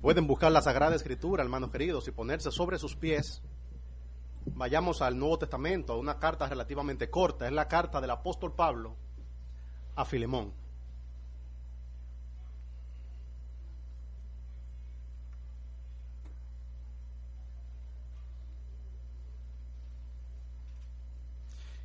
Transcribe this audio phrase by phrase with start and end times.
[0.00, 3.42] Pueden buscar la Sagrada Escritura, hermanos queridos, y ponerse sobre sus pies.
[4.46, 7.46] Vayamos al Nuevo Testamento, a una carta relativamente corta.
[7.46, 8.94] Es la carta del apóstol Pablo
[9.96, 10.52] a Filemón.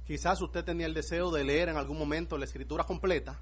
[0.05, 3.39] Quizás usted tenía el deseo de leer en algún momento la escritura completa.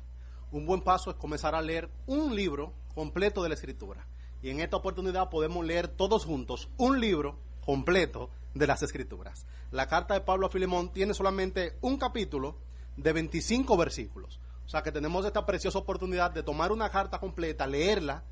[0.51, 4.07] Un buen paso es comenzar a leer un libro completo de la escritura.
[4.41, 9.45] Y en esta oportunidad podemos leer todos juntos un libro completo de las escrituras.
[9.71, 12.57] La carta de Pablo a Filemón tiene solamente un capítulo
[12.97, 14.39] de 25 versículos.
[14.65, 18.23] O sea que tenemos esta preciosa oportunidad de tomar una carta completa, leerla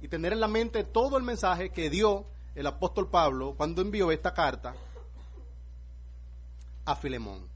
[0.00, 4.10] y tener en la mente todo el mensaje que dio el apóstol Pablo cuando envió
[4.10, 4.74] esta carta
[6.84, 7.48] a Filemón.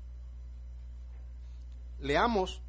[2.01, 2.63] Leamos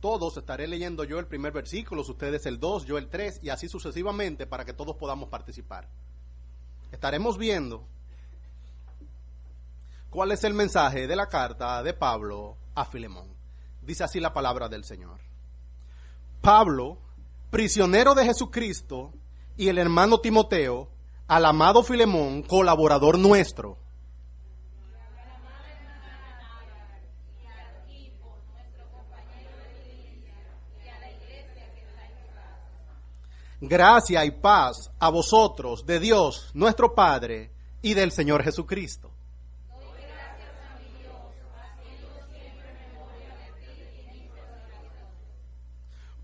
[0.00, 3.68] todos, estaré leyendo yo el primer versículo, ustedes el 2, yo el 3 y así
[3.68, 5.88] sucesivamente para que todos podamos participar.
[6.90, 7.86] Estaremos viendo
[10.08, 13.28] cuál es el mensaje de la carta de Pablo a Filemón.
[13.82, 15.20] Dice así la palabra del Señor.
[16.40, 16.98] Pablo,
[17.50, 19.12] prisionero de Jesucristo,
[19.56, 20.88] y el hermano Timoteo,
[21.28, 23.79] al amado Filemón, colaborador nuestro
[33.60, 37.50] gracia y paz a vosotros de Dios nuestro Padre
[37.82, 39.10] y del Señor Jesucristo.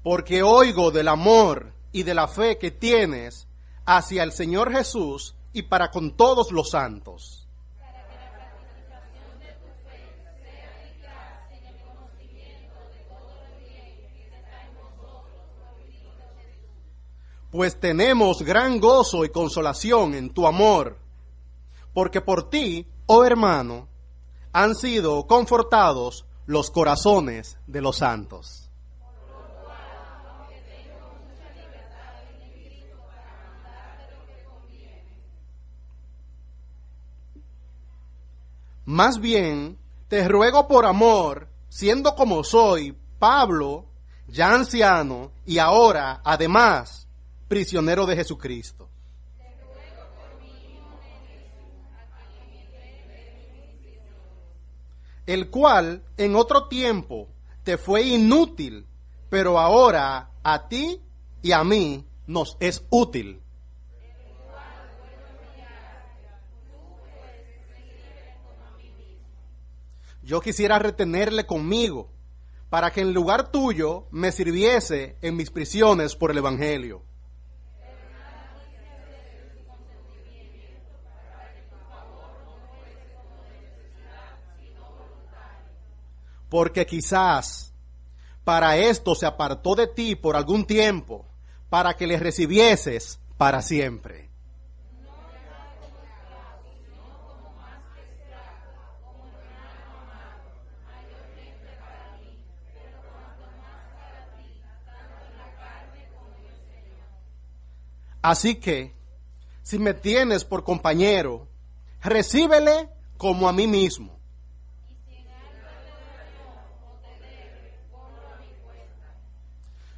[0.03, 3.49] Porque oigo del amor y de la fe que tienes
[3.85, 7.46] hacia el Señor Jesús y para con todos los santos.
[17.57, 20.99] Pues tenemos gran gozo y consolación en tu amor,
[21.95, 23.89] porque por ti, oh hermano,
[24.53, 28.71] han sido confortados los corazones de los santos.
[38.85, 39.79] Más bien,
[40.09, 43.87] te ruego por amor, siendo como soy, Pablo,
[44.29, 47.06] ya anciano, y ahora, además,
[47.49, 48.89] prisionero de Jesucristo.
[55.27, 57.29] El cual en otro tiempo
[57.65, 58.87] te fue inútil,
[59.29, 61.01] pero ahora a ti
[61.43, 63.43] y a mí nos es útil.
[70.23, 72.11] Yo quisiera retenerle conmigo
[72.69, 77.03] para que en lugar tuyo me sirviese en mis prisiones por el Evangelio.
[86.49, 87.73] Porque quizás
[88.45, 91.27] para esto se apartó de ti por algún tiempo,
[91.69, 94.31] para que le recibieses para siempre.
[108.23, 108.93] Así que,
[109.63, 111.47] si me tienes por compañero,
[112.03, 114.16] recíbele como a mí mismo.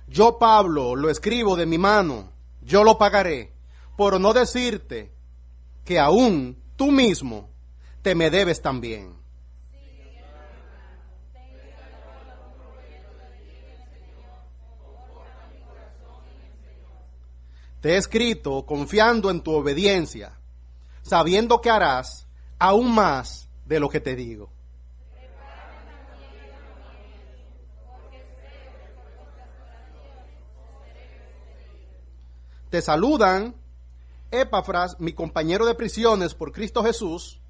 [0.08, 2.32] Yo, Pablo, lo escribo de mi mano,
[2.62, 3.52] yo lo pagaré,
[3.96, 5.12] por no decirte
[5.84, 7.50] que aún tú mismo
[8.02, 9.18] te me debes también.
[17.80, 20.38] Te he escrito confiando en tu obediencia,
[21.02, 22.26] sabiendo que harás
[22.58, 24.50] aún más de lo que te digo.
[32.70, 33.54] Te saludan
[34.30, 37.40] Epafras, mi compañero de prisiones por Cristo Jesús.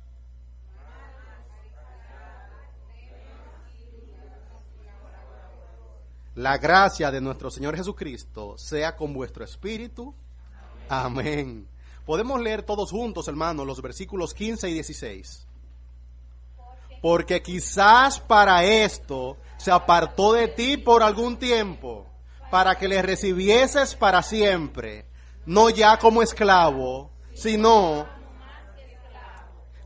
[6.37, 10.15] La gracia de nuestro Señor Jesucristo sea con vuestro espíritu.
[10.89, 11.67] Amén.
[12.07, 15.49] Podemos leer todos juntos, hermanos, los versículos 15 y 16.
[17.03, 22.07] Porque quizás para esto se apartó de ti por algún tiempo,
[22.53, 25.08] para que le recibieses para siempre
[25.49, 28.07] no ya como esclavo, sino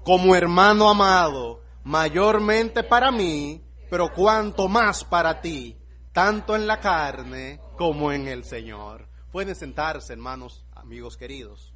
[0.02, 5.78] como hermano amado, mayormente para mí, pero cuanto más para ti,
[6.12, 9.08] tanto en la carne como en el Señor.
[9.30, 11.72] Pueden sentarse, hermanos, amigos queridos.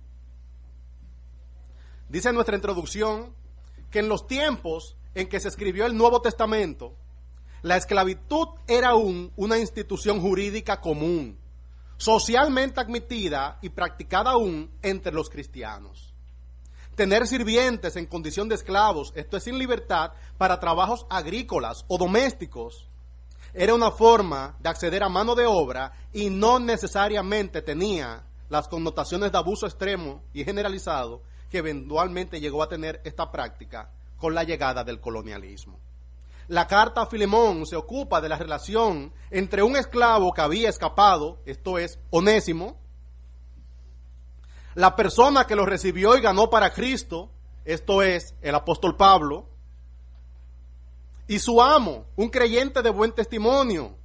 [2.09, 3.37] Dice nuestra introducción
[3.93, 6.97] que en los tiempos en que se escribió el Nuevo Testamento,
[7.63, 11.39] la esclavitud era aún una institución jurídica común,
[11.97, 16.15] socialmente admitida y practicada aún entre los cristianos.
[16.95, 22.89] Tener sirvientes en condición de esclavos, esto es sin libertad, para trabajos agrícolas o domésticos,
[23.53, 29.33] era una forma de acceder a mano de obra y no necesariamente tenía las connotaciones
[29.33, 34.85] de abuso extremo y generalizado que eventualmente llegó a tener esta práctica con la llegada
[34.85, 35.79] del colonialismo.
[36.49, 41.41] La carta a Filemón se ocupa de la relación entre un esclavo que había escapado,
[41.45, 42.79] esto es, Onésimo,
[44.75, 47.31] la persona que lo recibió y ganó para Cristo,
[47.65, 49.49] esto es, el apóstol Pablo,
[51.27, 53.97] y su amo, un creyente de buen testimonio,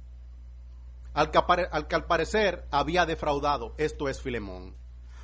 [1.14, 1.38] al que,
[1.70, 4.74] al que, al parecer había defraudado, esto es Filemón.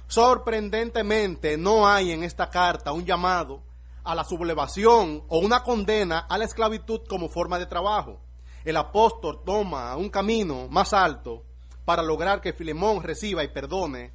[0.06, 3.62] Sorprendentemente no hay en esta carta un llamado
[4.08, 8.18] a la sublevación o una condena a la esclavitud como forma de trabajo.
[8.64, 11.44] El apóstol toma un camino más alto
[11.84, 14.14] para lograr que Filemón reciba y perdone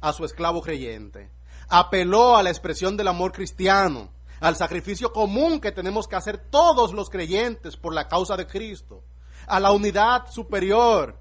[0.00, 1.30] a su esclavo creyente.
[1.68, 4.08] Apeló a la expresión del amor cristiano,
[4.40, 9.04] al sacrificio común que tenemos que hacer todos los creyentes por la causa de Cristo,
[9.46, 11.18] a la unidad superior,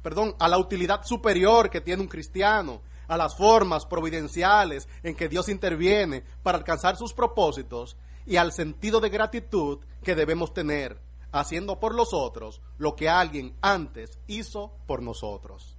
[0.00, 5.28] perdón, a la utilidad superior que tiene un cristiano, a las formas providenciales en que
[5.28, 7.96] Dios interviene para alcanzar sus propósitos
[8.26, 11.00] y al sentido de gratitud que debemos tener,
[11.32, 15.76] haciendo por los otros lo que alguien antes hizo por nosotros.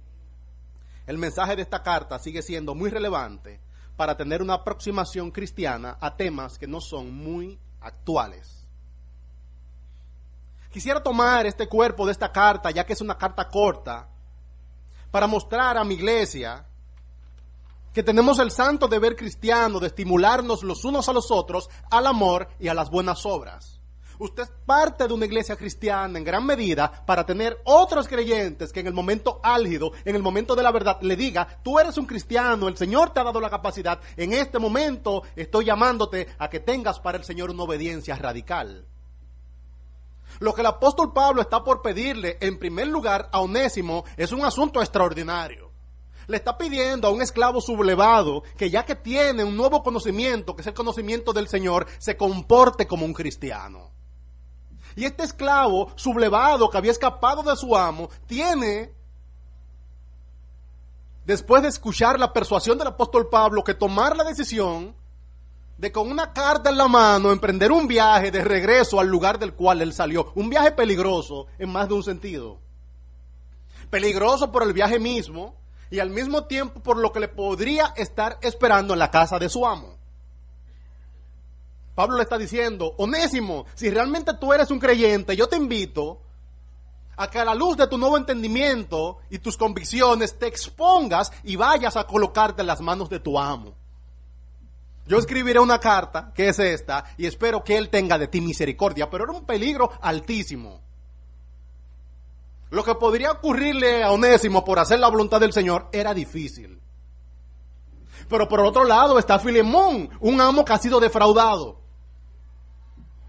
[1.06, 3.60] El mensaje de esta carta sigue siendo muy relevante
[3.96, 8.66] para tener una aproximación cristiana a temas que no son muy actuales.
[10.70, 14.08] Quisiera tomar este cuerpo de esta carta, ya que es una carta corta,
[15.10, 16.66] para mostrar a mi iglesia
[17.94, 22.48] que tenemos el santo deber cristiano de estimularnos los unos a los otros al amor
[22.58, 23.80] y a las buenas obras.
[24.18, 28.80] Usted es parte de una iglesia cristiana en gran medida para tener otros creyentes que
[28.80, 32.06] en el momento álgido, en el momento de la verdad, le diga, tú eres un
[32.06, 36.60] cristiano, el Señor te ha dado la capacidad, en este momento estoy llamándote a que
[36.60, 38.86] tengas para el Señor una obediencia radical.
[40.40, 44.44] Lo que el apóstol Pablo está por pedirle, en primer lugar, a Onésimo, es un
[44.44, 45.63] asunto extraordinario.
[46.26, 50.62] Le está pidiendo a un esclavo sublevado que ya que tiene un nuevo conocimiento, que
[50.62, 53.92] es el conocimiento del Señor, se comporte como un cristiano.
[54.96, 58.92] Y este esclavo sublevado que había escapado de su amo, tiene,
[61.24, 64.94] después de escuchar la persuasión del apóstol Pablo, que tomar la decisión
[65.78, 69.54] de con una carta en la mano emprender un viaje de regreso al lugar del
[69.54, 70.32] cual él salió.
[70.36, 72.60] Un viaje peligroso en más de un sentido.
[73.90, 75.56] Peligroso por el viaje mismo
[75.94, 79.48] y al mismo tiempo por lo que le podría estar esperando en la casa de
[79.48, 79.96] su amo.
[81.94, 86.20] Pablo le está diciendo, Onésimo, si realmente tú eres un creyente, yo te invito
[87.16, 91.54] a que a la luz de tu nuevo entendimiento y tus convicciones te expongas y
[91.54, 93.76] vayas a colocarte en las manos de tu amo.
[95.06, 99.08] Yo escribiré una carta, que es esta, y espero que él tenga de ti misericordia,
[99.08, 100.83] pero era un peligro altísimo.
[102.74, 106.80] Lo que podría ocurrirle a Onésimo por hacer la voluntad del Señor era difícil.
[108.28, 111.80] Pero por otro lado está Filemón, un amo que ha sido defraudado.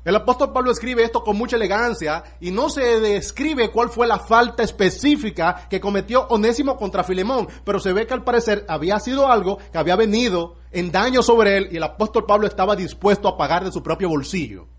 [0.03, 4.17] El apóstol Pablo escribe esto con mucha elegancia y no se describe cuál fue la
[4.17, 9.31] falta específica que cometió Onésimo contra Filemón, pero se ve que al parecer había sido
[9.31, 13.37] algo que había venido en daño sobre él y el apóstol Pablo estaba dispuesto a
[13.37, 14.69] pagar de su propio bolsillo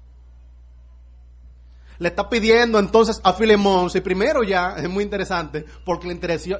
[1.98, 6.12] le está pidiendo entonces a Filemón, si primero ya es muy interesante, porque la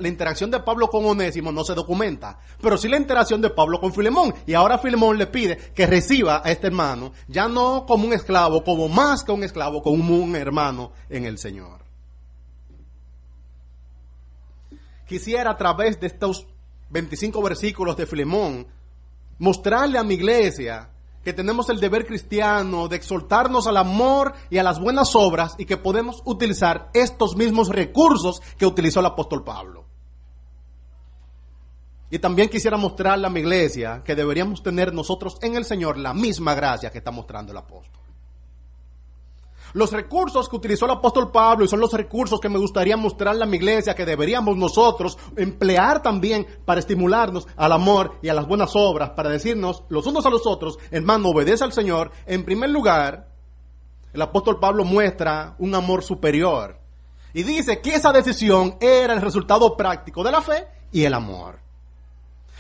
[0.08, 3.92] interacción, de Pablo con Onésimo no se documenta, pero sí la interacción de Pablo con
[3.92, 4.34] Filemón.
[4.46, 8.64] Y ahora Filemón le pide que reciba a este hermano, ya no como un esclavo,
[8.64, 11.84] como más que un esclavo, como un hermano en el Señor.
[15.06, 16.46] Quisiera a través de estos
[16.90, 18.66] 25 versículos de Filemón
[19.38, 20.90] mostrarle a mi iglesia
[21.26, 25.64] que tenemos el deber cristiano de exhortarnos al amor y a las buenas obras y
[25.64, 29.86] que podemos utilizar estos mismos recursos que utilizó el apóstol Pablo.
[32.10, 36.14] Y también quisiera mostrarle a mi iglesia que deberíamos tener nosotros en el Señor la
[36.14, 37.95] misma gracia que está mostrando el apóstol.
[39.76, 43.42] Los recursos que utilizó el apóstol Pablo y son los recursos que me gustaría mostrarle
[43.42, 48.46] a mi iglesia que deberíamos nosotros emplear también para estimularnos al amor y a las
[48.46, 52.10] buenas obras, para decirnos los unos a los otros, hermano, obedece al Señor.
[52.24, 53.28] En primer lugar,
[54.14, 56.80] el apóstol Pablo muestra un amor superior
[57.34, 61.60] y dice que esa decisión era el resultado práctico de la fe y el amor.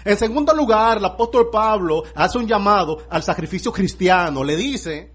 [0.04, 4.44] En segundo lugar, el apóstol Pablo hace un llamado al sacrificio cristiano.
[4.44, 5.14] Le dice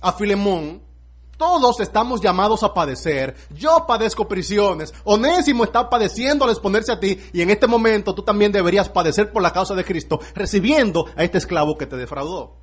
[0.00, 0.91] a Filemón,
[1.36, 3.34] todos estamos llamados a padecer.
[3.50, 4.94] Yo padezco prisiones.
[5.04, 9.32] Onésimo está padeciendo al exponerse a ti y en este momento tú también deberías padecer
[9.32, 12.56] por la causa de Cristo, recibiendo a este esclavo que te defraudó.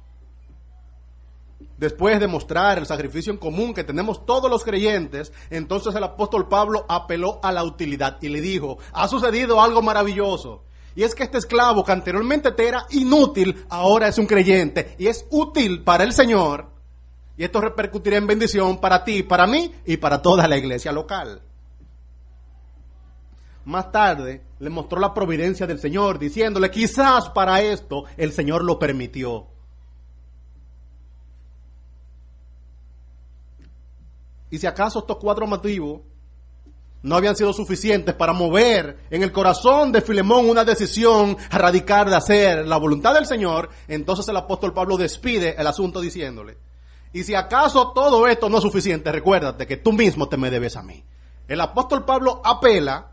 [1.77, 6.49] Después de mostrar el sacrificio en común que tenemos todos los creyentes, entonces el apóstol
[6.49, 10.63] Pablo apeló a la utilidad y le dijo, ha sucedido algo maravilloso.
[10.95, 15.07] Y es que este esclavo que anteriormente te era inútil, ahora es un creyente y
[15.07, 16.78] es útil para el Señor.
[17.39, 21.41] Y esto repercutirá en bendición para ti, para mí y para toda la iglesia local.
[23.63, 28.77] Más tarde le mostró la providencia del Señor, diciéndole, quizás para esto el Señor lo
[28.77, 29.47] permitió.
[34.49, 36.01] Y si acaso estos cuatro motivos
[37.03, 42.17] no habían sido suficientes para mover en el corazón de Filemón una decisión radical de
[42.17, 46.57] hacer la voluntad del Señor, entonces el apóstol Pablo despide el asunto diciéndole,
[47.11, 50.75] y si acaso todo esto no es suficiente, recuérdate que tú mismo te me debes
[50.75, 51.03] a mí.
[51.47, 53.11] El apóstol Pablo apela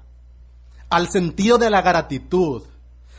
[0.90, 2.62] al sentido de la gratitud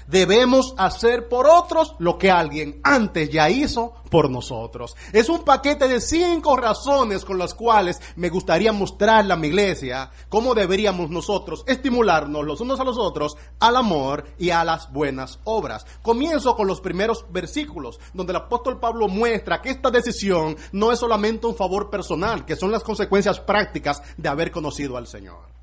[0.08, 4.96] debemos hacer por otros lo que alguien antes ya hizo por nosotros.
[5.12, 10.12] Es un paquete de cinco razones con las cuales me gustaría mostrarle a mi iglesia
[10.30, 15.40] cómo deberíamos nosotros estimularnos los unos a los otros al amor y a las buenas
[15.44, 15.86] obras.
[16.02, 21.00] Comienzo con los primeros versículos, donde el apóstol Pablo muestra que esta decisión no es
[21.00, 25.57] solamente un favor personal, que son las consecuencias prácticas de haber conocido al Señor.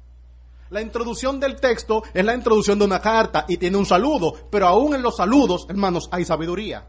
[0.70, 4.66] La introducción del texto es la introducción de una carta y tiene un saludo, pero
[4.66, 6.88] aún en los saludos, hermanos, hay sabiduría.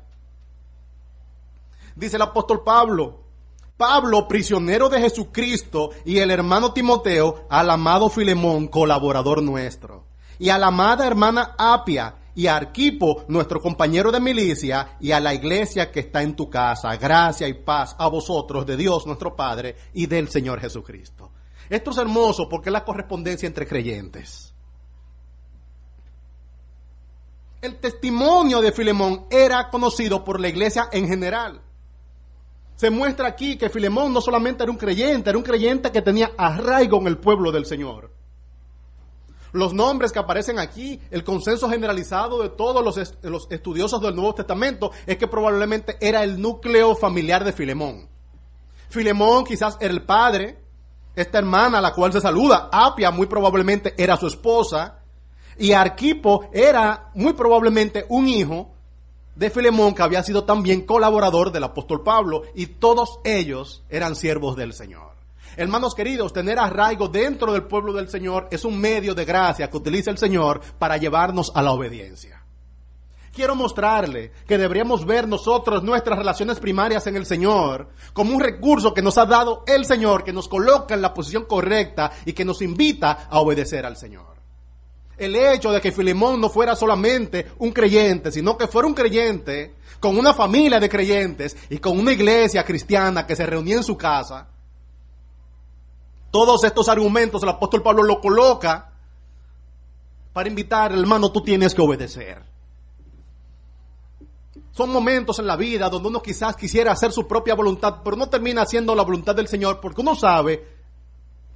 [1.95, 3.25] Dice el apóstol Pablo,
[3.77, 10.05] Pablo, prisionero de Jesucristo, y el hermano Timoteo, al amado Filemón, colaborador nuestro,
[10.39, 15.19] y a la amada hermana Apia, y a Arquipo, nuestro compañero de milicia, y a
[15.19, 19.35] la iglesia que está en tu casa, gracia y paz a vosotros de Dios nuestro
[19.35, 21.31] Padre y del Señor Jesucristo.
[21.69, 24.53] Esto es hermoso porque es la correspondencia entre creyentes.
[27.61, 31.61] El testimonio de Filemón era conocido por la iglesia en general.
[32.75, 36.31] Se muestra aquí que Filemón no solamente era un creyente, era un creyente que tenía
[36.37, 38.11] arraigo en el pueblo del Señor.
[39.53, 44.35] Los nombres que aparecen aquí, el consenso generalizado de todos los, los estudiosos del Nuevo
[44.35, 48.09] Testamento es que probablemente era el núcleo familiar de Filemón.
[48.89, 50.64] Filemón quizás era el padre,
[51.15, 54.99] esta hermana la cual se saluda, Apia muy probablemente era su esposa,
[55.57, 58.71] y Arquipo era muy probablemente un hijo
[59.35, 64.55] de Filemón que había sido también colaborador del apóstol Pablo, y todos ellos eran siervos
[64.55, 65.15] del Señor.
[65.57, 69.77] Hermanos queridos, tener arraigo dentro del pueblo del Señor es un medio de gracia que
[69.77, 72.44] utiliza el Señor para llevarnos a la obediencia.
[73.35, 78.93] Quiero mostrarle que deberíamos ver nosotros nuestras relaciones primarias en el Señor como un recurso
[78.93, 82.45] que nos ha dado el Señor, que nos coloca en la posición correcta y que
[82.45, 84.37] nos invita a obedecer al Señor.
[85.17, 89.75] El hecho de que Filemón no fuera solamente un creyente, sino que fuera un creyente
[89.99, 93.97] con una familia de creyentes y con una iglesia cristiana que se reunía en su
[93.97, 94.47] casa.
[96.31, 98.93] Todos estos argumentos el apóstol Pablo lo coloca
[100.31, 102.54] para invitar, hermano, tú tienes que obedecer.
[104.75, 108.27] Son momentos en la vida donde uno quizás quisiera hacer su propia voluntad, pero no
[108.27, 110.67] termina haciendo la voluntad del Señor porque uno sabe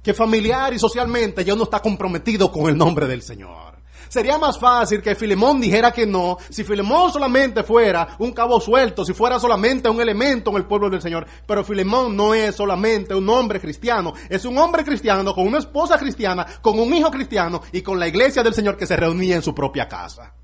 [0.02, 3.74] que familiar y socialmente ya uno está comprometido con el nombre del Señor.
[4.08, 9.04] Sería más fácil que Filemón dijera que no, si Filemón solamente fuera un cabo suelto,
[9.04, 11.26] si fuera solamente un elemento en el pueblo del Señor.
[11.46, 15.98] Pero Filemón no es solamente un hombre cristiano, es un hombre cristiano con una esposa
[15.98, 19.42] cristiana, con un hijo cristiano y con la iglesia del Señor que se reunía en
[19.42, 20.39] su propia casa.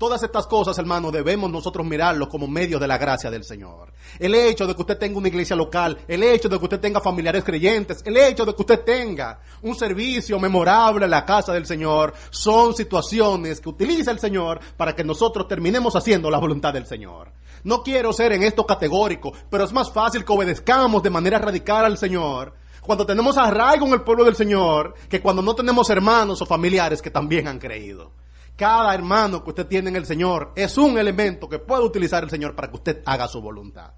[0.00, 3.92] Todas estas cosas, hermano, debemos nosotros mirarlo como medio de la gracia del Señor.
[4.18, 7.02] El hecho de que usted tenga una iglesia local, el hecho de que usted tenga
[7.02, 11.66] familiares creyentes, el hecho de que usted tenga un servicio memorable en la casa del
[11.66, 16.86] Señor, son situaciones que utiliza el Señor para que nosotros terminemos haciendo la voluntad del
[16.86, 17.32] Señor.
[17.64, 21.84] No quiero ser en esto categórico, pero es más fácil que obedezcamos de manera radical
[21.84, 26.40] al Señor cuando tenemos arraigo en el pueblo del Señor que cuando no tenemos hermanos
[26.40, 28.12] o familiares que también han creído.
[28.60, 32.28] Cada hermano que usted tiene en el Señor es un elemento que puede utilizar el
[32.28, 33.94] Señor para que usted haga su voluntad.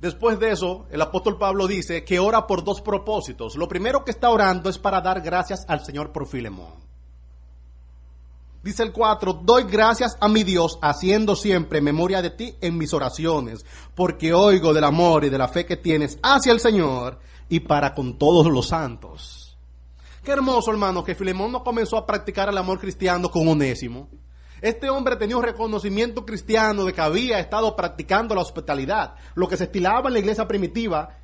[0.00, 3.54] Después de eso, el apóstol Pablo dice que ora por dos propósitos.
[3.56, 6.72] Lo primero que está orando es para dar gracias al Señor por Filemón.
[8.62, 12.94] Dice el 4, doy gracias a mi Dios haciendo siempre memoria de ti en mis
[12.94, 17.18] oraciones, porque oigo del amor y de la fe que tienes hacia el Señor
[17.50, 19.37] y para con todos los santos.
[20.28, 24.10] Qué hermoso, hermano, que Filemón no comenzó a practicar el amor cristiano con Onésimo.
[24.60, 29.56] Este hombre tenía un reconocimiento cristiano de que había estado practicando la hospitalidad, lo que
[29.56, 31.16] se estilaba en la iglesia primitiva.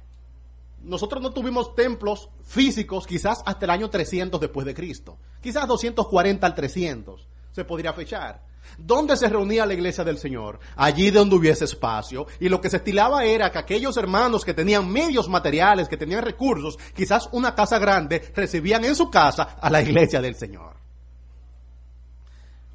[0.80, 6.46] Nosotros no tuvimos templos físicos quizás hasta el año 300 después de Cristo, quizás 240
[6.46, 8.40] al 300 se podría fechar.
[8.78, 10.58] ¿Dónde se reunía la iglesia del Señor?
[10.76, 12.26] Allí donde hubiese espacio.
[12.40, 16.24] Y lo que se estilaba era que aquellos hermanos que tenían medios materiales, que tenían
[16.24, 20.74] recursos, quizás una casa grande, recibían en su casa a la iglesia del Señor.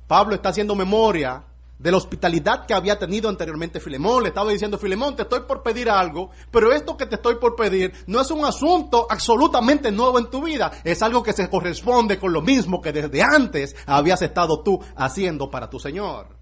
[0.07, 1.43] Pablo está haciendo memoria
[1.79, 4.23] de la hospitalidad que había tenido anteriormente Filemón.
[4.23, 7.55] Le estaba diciendo, Filemón, te estoy por pedir algo, pero esto que te estoy por
[7.55, 12.19] pedir no es un asunto absolutamente nuevo en tu vida, es algo que se corresponde
[12.19, 16.37] con lo mismo que desde antes habías estado tú haciendo para tu Señor.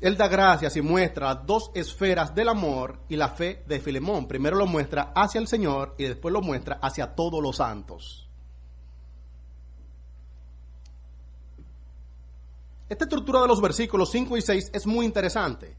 [0.00, 4.26] Él da gracias y muestra dos esferas del amor y la fe de Filemón.
[4.26, 8.29] Primero lo muestra hacia el Señor y después lo muestra hacia todos los santos.
[12.90, 15.76] Esta estructura de los versículos 5 y 6 es muy interesante.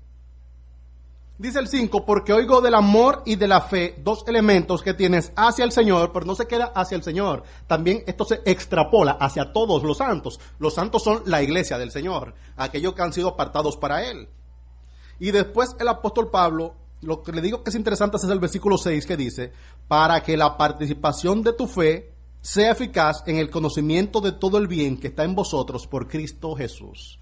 [1.38, 5.34] Dice el 5, porque oigo del amor y de la fe dos elementos que tienes
[5.36, 7.44] hacia el Señor, pero no se queda hacia el Señor.
[7.68, 10.40] También esto se extrapola hacia todos los santos.
[10.58, 14.30] Los santos son la iglesia del Señor, aquellos que han sido apartados para Él.
[15.20, 18.78] Y después el apóstol Pablo, lo que le digo que es interesante es el versículo
[18.78, 19.52] 6 que dice,
[19.90, 24.68] para que la participación de tu fe sea eficaz en el conocimiento de todo el
[24.68, 27.20] bien que está en vosotros por Cristo Jesús.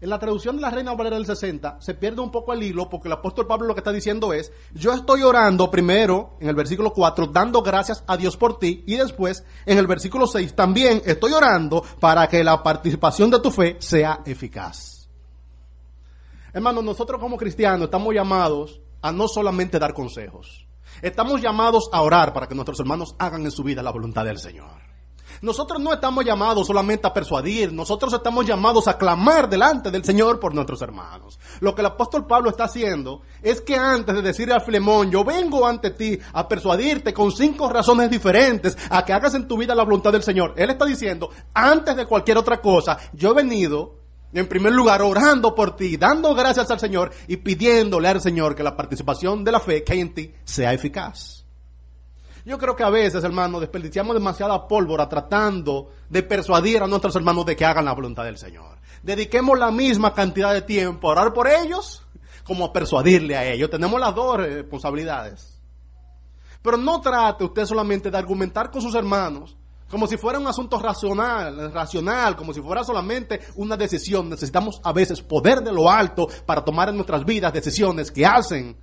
[0.00, 2.88] En la traducción de la Reina Valera del 60 se pierde un poco el hilo
[2.88, 6.54] porque el apóstol Pablo lo que está diciendo es, yo estoy orando primero en el
[6.54, 11.02] versículo 4 dando gracias a Dios por ti y después en el versículo 6 también
[11.04, 15.06] estoy orando para que la participación de tu fe sea eficaz.
[16.52, 20.66] Hermanos, nosotros como cristianos estamos llamados a no solamente dar consejos,
[21.02, 24.38] Estamos llamados a orar para que nuestros hermanos hagan en su vida la voluntad del
[24.38, 24.90] Señor.
[25.42, 30.38] Nosotros no estamos llamados solamente a persuadir, nosotros estamos llamados a clamar delante del Señor
[30.38, 31.38] por nuestros hermanos.
[31.60, 35.24] Lo que el apóstol Pablo está haciendo es que antes de decirle a Filemón, yo
[35.24, 39.74] vengo ante ti a persuadirte con cinco razones diferentes a que hagas en tu vida
[39.74, 40.52] la voluntad del Señor.
[40.56, 43.99] Él está diciendo, antes de cualquier otra cosa, yo he venido
[44.32, 48.62] en primer lugar, orando por ti, dando gracias al Señor y pidiéndole al Señor que
[48.62, 51.44] la participación de la fe que hay en ti sea eficaz.
[52.44, 57.44] Yo creo que a veces, hermano, desperdiciamos demasiada pólvora tratando de persuadir a nuestros hermanos
[57.44, 58.78] de que hagan la voluntad del Señor.
[59.02, 62.02] Dediquemos la misma cantidad de tiempo a orar por ellos
[62.44, 63.70] como a persuadirle a ellos.
[63.70, 65.60] Tenemos las dos responsabilidades.
[66.62, 69.56] Pero no trate usted solamente de argumentar con sus hermanos
[69.90, 74.30] como si fuera un asunto racional, racional, como si fuera solamente una decisión.
[74.30, 78.76] Necesitamos a veces poder de lo alto para tomar en nuestras vidas decisiones que hacen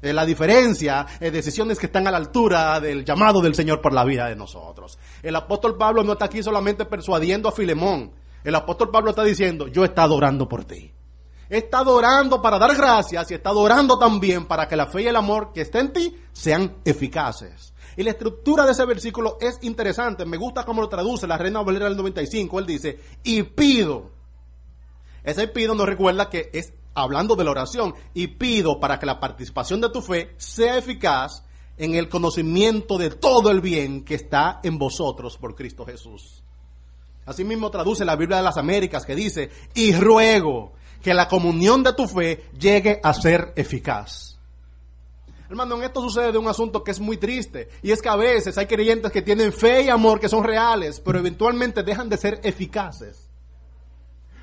[0.00, 3.92] eh, la diferencia, eh, decisiones que están a la altura del llamado del Señor por
[3.92, 4.98] la vida de nosotros.
[5.22, 8.12] El apóstol Pablo no está aquí solamente persuadiendo a Filemón.
[8.44, 10.92] El apóstol Pablo está diciendo, yo he estado orando por ti.
[11.50, 15.02] He estado orando para dar gracias y he estado orando también para que la fe
[15.02, 17.73] y el amor que está en ti sean eficaces.
[17.96, 20.24] Y la estructura de ese versículo es interesante.
[20.24, 22.58] Me gusta cómo lo traduce la Reina Valera del 95.
[22.58, 24.10] Él dice, y pido.
[25.22, 27.94] Ese pido nos recuerda que es hablando de la oración.
[28.12, 31.44] Y pido para que la participación de tu fe sea eficaz
[31.76, 36.42] en el conocimiento de todo el bien que está en vosotros por Cristo Jesús.
[37.26, 41.92] Asimismo traduce la Biblia de las Américas que dice, y ruego que la comunión de
[41.94, 44.33] tu fe llegue a ser eficaz.
[45.48, 47.68] Hermano, en esto sucede un asunto que es muy triste.
[47.82, 51.00] Y es que a veces hay creyentes que tienen fe y amor que son reales,
[51.00, 53.28] pero eventualmente dejan de ser eficaces.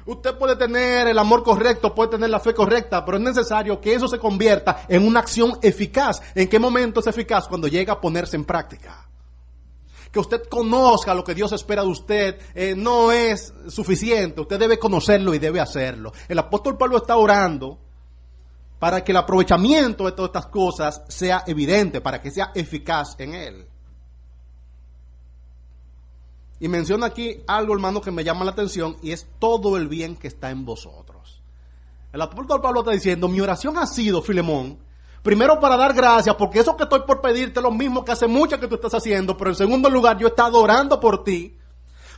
[0.06, 3.94] Usted puede tener el amor correcto, puede tener la fe correcta, pero es necesario que
[3.94, 6.22] eso se convierta en una acción eficaz.
[6.36, 7.48] ¿En qué momento es eficaz?
[7.48, 9.08] Cuando llega a ponerse en práctica.
[10.12, 14.42] Que usted conozca lo que Dios espera de usted eh, no es suficiente.
[14.42, 16.12] Usted debe conocerlo y debe hacerlo.
[16.28, 17.80] El apóstol Pablo está orando
[18.82, 23.36] para que el aprovechamiento de todas estas cosas sea evidente, para que sea eficaz en
[23.36, 23.68] él.
[26.60, 30.16] Y menciona aquí algo, hermano, que me llama la atención y es todo el bien
[30.16, 31.44] que está en vosotros.
[32.12, 34.80] El apóstol Pablo está diciendo, mi oración ha sido, Filemón,
[35.22, 38.26] primero para dar gracias, porque eso que estoy por pedirte es lo mismo que hace
[38.26, 41.56] mucho que tú estás haciendo, pero en segundo lugar yo he estado orando por ti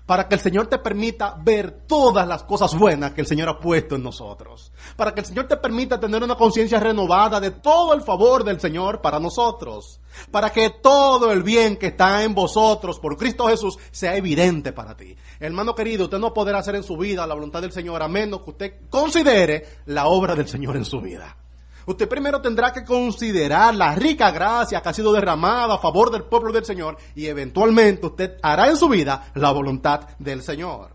[0.06, 3.60] para que el Señor te permita ver todas las cosas buenas que el Señor ha
[3.60, 7.94] puesto en nosotros, para que el Señor te permita tener una conciencia renovada de todo
[7.94, 13.00] el favor del Señor para nosotros, para que todo el bien que está en vosotros
[13.00, 15.16] por Cristo Jesús sea evidente para ti.
[15.40, 18.42] Hermano querido, usted no podrá hacer en su vida la voluntad del Señor a menos
[18.42, 21.38] que usted considere la obra del Señor en su vida.
[21.86, 26.24] Usted primero tendrá que considerar la rica gracia que ha sido derramada a favor del
[26.24, 30.92] pueblo del Señor y eventualmente usted hará en su vida la voluntad del Señor.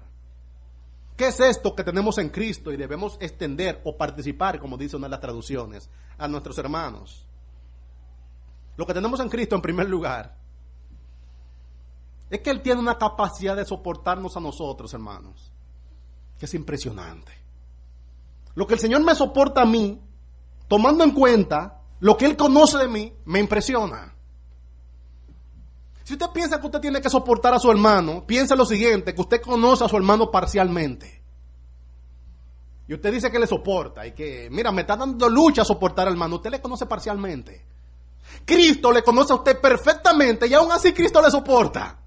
[1.16, 5.09] ¿Qué es esto que tenemos en Cristo y debemos extender o participar, como dice una
[5.09, 7.27] de las traducciones, a nuestros hermanos?
[8.77, 10.37] Lo que tenemos en Cristo en primer lugar
[12.31, 15.51] es que Él tiene una capacidad de soportarnos a nosotros, hermanos,
[16.38, 17.33] que es impresionante.
[18.55, 20.01] Lo que el Señor me soporta a mí,
[20.68, 24.14] tomando en cuenta lo que Él conoce de mí, me impresiona.
[26.04, 29.20] Si usted piensa que usted tiene que soportar a su hermano, piensa lo siguiente, que
[29.20, 31.22] usted conoce a su hermano parcialmente.
[32.87, 36.07] Y usted dice que le soporta y que, mira, me está dando lucha a soportar
[36.07, 36.37] al hermano.
[36.37, 37.62] Usted le conoce parcialmente.
[38.44, 41.98] Cristo le conoce a usted perfectamente y aún así Cristo le soporta.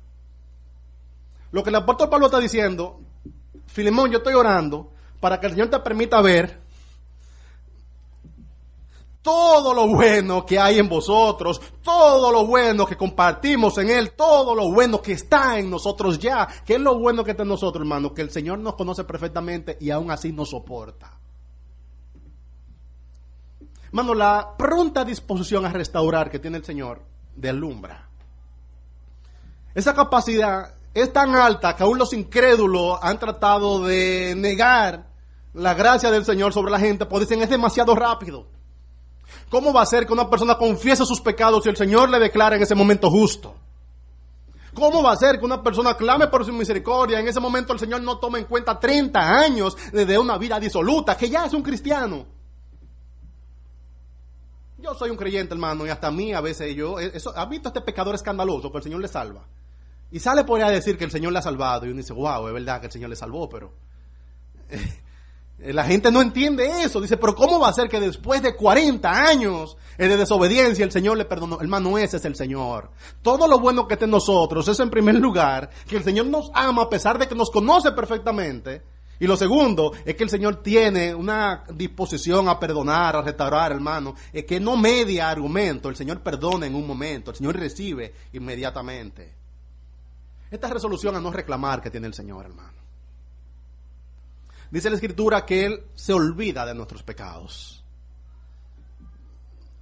[1.51, 2.99] Lo que el apóstol Pablo está diciendo,
[3.67, 6.60] Filemón, yo estoy orando para que el Señor te permita ver
[9.21, 14.55] todo lo bueno que hay en vosotros, todo lo bueno que compartimos en Él, todo
[14.55, 16.47] lo bueno que está en nosotros ya.
[16.65, 18.13] ¿Qué es lo bueno que está en nosotros, hermano?
[18.13, 21.17] Que el Señor nos conoce perfectamente y aún así nos soporta.
[23.87, 27.01] Hermano, la pronta disposición a restaurar que tiene el Señor
[27.35, 28.07] de alumbra.
[29.75, 35.07] Esa capacidad es tan alta que aún los incrédulos han tratado de negar
[35.53, 38.47] la gracia del Señor sobre la gente, porque dicen es demasiado rápido.
[39.51, 42.55] ¿Cómo va a ser que una persona confiese sus pecados si el Señor le declara
[42.55, 43.53] en ese momento justo?
[44.73, 47.19] ¿Cómo va a ser que una persona clame por su misericordia?
[47.19, 51.17] En ese momento el Señor no toma en cuenta 30 años de una vida disoluta,
[51.17, 52.25] que ya es un cristiano.
[54.77, 57.67] Yo soy un creyente, hermano, y hasta a mí a veces yo, eso, ¿ha visto
[57.67, 59.45] este pecador escandaloso que el Señor le salva?
[60.11, 61.85] Y sale por ahí a decir que el Señor le ha salvado.
[61.85, 63.73] Y uno dice, wow, es verdad que el Señor le salvó, pero
[65.63, 66.99] la gente no entiende eso.
[66.99, 71.17] Dice, pero ¿cómo va a ser que después de 40 años de desobediencia el Señor
[71.17, 71.61] le perdonó?
[71.61, 72.89] Hermano, ese es el Señor.
[73.21, 76.49] Todo lo bueno que está en nosotros es en primer lugar que el Señor nos
[76.53, 78.81] ama a pesar de que nos conoce perfectamente.
[79.19, 84.15] Y lo segundo es que el Señor tiene una disposición a perdonar, a restaurar, hermano.
[84.33, 85.89] Es que no media argumento.
[85.89, 87.29] El Señor perdona en un momento.
[87.29, 89.31] El Señor recibe inmediatamente.
[90.49, 92.80] Esta resolución a no reclamar que tiene el Señor, hermano.
[94.71, 97.83] Dice la Escritura que Él se olvida de nuestros pecados.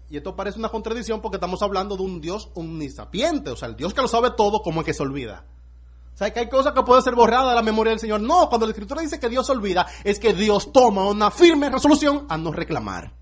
[0.10, 3.75] Y esto parece una contradicción porque estamos hablando de un Dios omnisapiente, o sea, el
[3.75, 5.45] Dios que lo sabe todo, como es que se olvida.
[6.15, 8.19] O sea, que hay cosas que pueden ser borradas de la memoria del Señor.
[8.19, 11.69] No, cuando la Escritura dice que Dios se olvida, es que Dios toma una firme
[11.69, 13.13] resolución a no reclamar.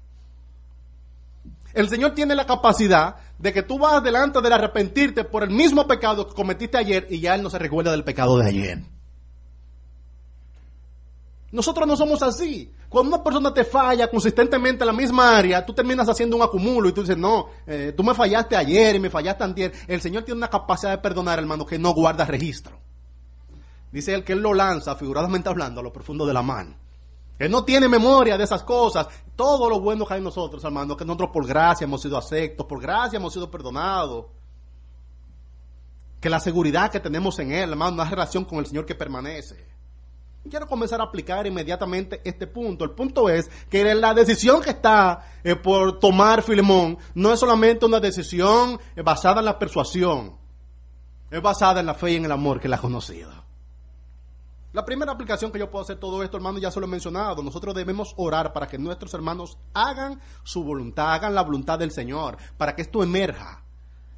[1.73, 5.85] El Señor tiene la capacidad de que tú vas delante de arrepentirte por el mismo
[5.85, 8.96] pecado que cometiste ayer y ya Él no se recuerda del pecado de ayer.
[11.51, 12.71] Nosotros no somos así.
[12.89, 16.89] Cuando una persona te falla consistentemente en la misma área, tú terminas haciendo un acumulo
[16.89, 19.73] y tú dices, no, eh, tú me fallaste ayer y me fallaste antier.
[19.87, 22.77] El Señor tiene una capacidad de perdonar, hermano, que no guarda registro.
[23.91, 26.75] Dice él que Él lo lanza, figuradamente hablando, a lo profundo de la mano.
[27.39, 29.07] Él no tiene memoria de esas cosas.
[29.35, 32.65] Todo lo bueno que hay en nosotros, hermano, que nosotros por gracia hemos sido aceptos,
[32.65, 34.25] por gracia hemos sido perdonados.
[36.19, 39.66] Que la seguridad que tenemos en Él, hermano, una relación con el Señor que permanece.
[40.49, 42.83] Quiero comenzar a aplicar inmediatamente este punto.
[42.83, 47.85] El punto es que la decisión que está eh, por tomar Filemón no es solamente
[47.85, 50.37] una decisión eh, basada en la persuasión,
[51.29, 53.47] es basada en la fe y en el amor que la ha conocido.
[54.73, 57.41] La primera aplicación que yo puedo hacer todo esto, hermano, ya se lo he mencionado.
[57.41, 62.37] Nosotros debemos orar para que nuestros hermanos hagan su voluntad, hagan la voluntad del Señor,
[62.57, 63.63] para que esto emerja.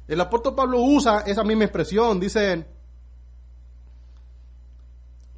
[0.06, 2.66] El apóstol Pablo usa esa misma expresión, dice,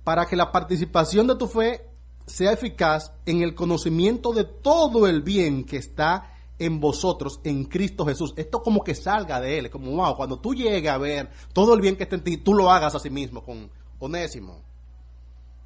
[0.04, 1.86] para que la participación de tu fe
[2.26, 8.06] sea eficaz en el conocimiento de todo el bien que está en vosotros, en Cristo
[8.06, 8.34] Jesús.
[8.36, 11.80] Esto como que salga de Él, como, wow, cuando tú llegues a ver todo el
[11.80, 14.60] bien que está en ti, tú lo hagas a sí mismo con Onésimo.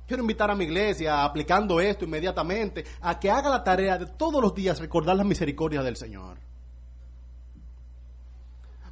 [0.06, 4.40] Quiero invitar a mi iglesia, aplicando esto inmediatamente, a que haga la tarea de todos
[4.40, 6.38] los días recordar las misericordias del Señor.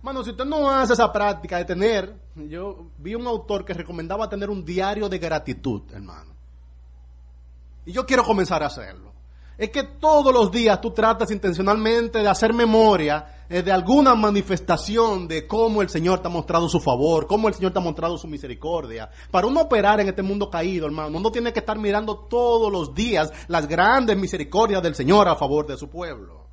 [0.04, 4.28] Mano, si usted no hace esa práctica de tener, yo vi un autor que recomendaba
[4.28, 6.32] tener un diario de gratitud, hermano.
[7.86, 9.14] Y yo quiero comenzar a hacerlo
[9.56, 15.28] es que todos los días tú tratas intencionalmente de hacer memoria eh, de alguna manifestación
[15.28, 18.18] de cómo el Señor te ha mostrado su favor, cómo el Señor te ha mostrado
[18.18, 19.08] su misericordia.
[19.30, 22.94] Para uno operar en este mundo caído, hermano, uno tiene que estar mirando todos los
[22.94, 26.43] días las grandes misericordias del Señor a favor de su pueblo.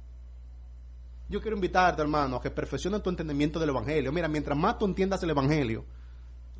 [1.31, 4.11] Yo quiero invitarte, hermano, a que perfecciones tu entendimiento del Evangelio.
[4.11, 5.85] Mira, mientras más tú entiendas el Evangelio,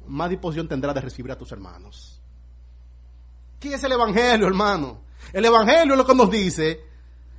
[0.08, 2.22] más disposición tendrás de recibir a tus hermanos.
[3.60, 5.02] ¿Qué es el Evangelio, hermano?
[5.34, 6.86] El Evangelio es lo que nos dice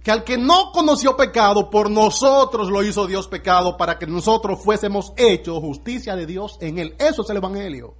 [0.02, 4.62] que al que no conoció pecado, por nosotros lo hizo Dios pecado para que nosotros
[4.62, 6.94] fuésemos hechos justicia de Dios en él.
[6.98, 7.94] Eso es el Evangelio.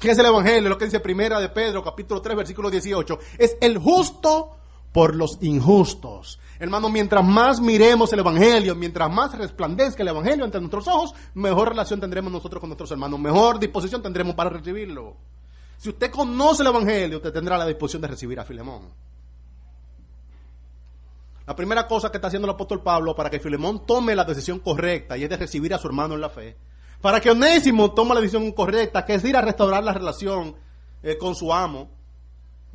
[0.00, 0.68] ¿Qué es el Evangelio?
[0.68, 3.18] Lo que dice primera de Pedro, capítulo 3, versículo 18.
[3.38, 4.56] Es el justo
[4.92, 6.40] por los injustos.
[6.60, 11.70] Hermano, mientras más miremos el Evangelio, mientras más resplandezca el Evangelio ante nuestros ojos, mejor
[11.70, 15.16] relación tendremos nosotros con nuestros hermanos, mejor disposición tendremos para recibirlo.
[15.78, 18.90] Si usted conoce el Evangelio, usted tendrá la disposición de recibir a Filemón.
[21.46, 24.58] La primera cosa que está haciendo el apóstol Pablo para que Filemón tome la decisión
[24.58, 26.58] correcta y es de recibir a su hermano en la fe.
[27.00, 30.56] Para que Onésimo tome la decisión correcta, que es ir a restaurar la relación
[31.02, 31.88] eh, con su amo.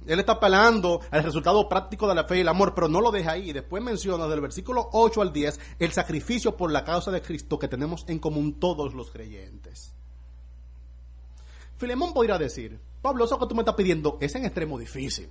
[0.06, 3.12] Él está apelando al resultado práctico de la fe y el amor, pero no lo
[3.12, 3.52] deja ahí.
[3.52, 7.68] Después menciona del versículo 8 al 10 el sacrificio por la causa de Cristo que
[7.68, 9.94] tenemos en común todos los creyentes.
[11.78, 15.30] Filemón podría decir, Pablo, eso que tú me estás pidiendo es en extremo difícil.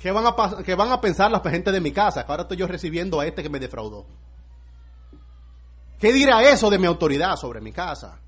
[0.00, 2.24] ¿Qué van, a, pensar la gente de mi casa?
[2.24, 4.06] Que ahora estoy yo recibiendo a este que me defraudó.
[5.98, 8.18] ¿Qué dirá eso de mi autoridad sobre mi casa?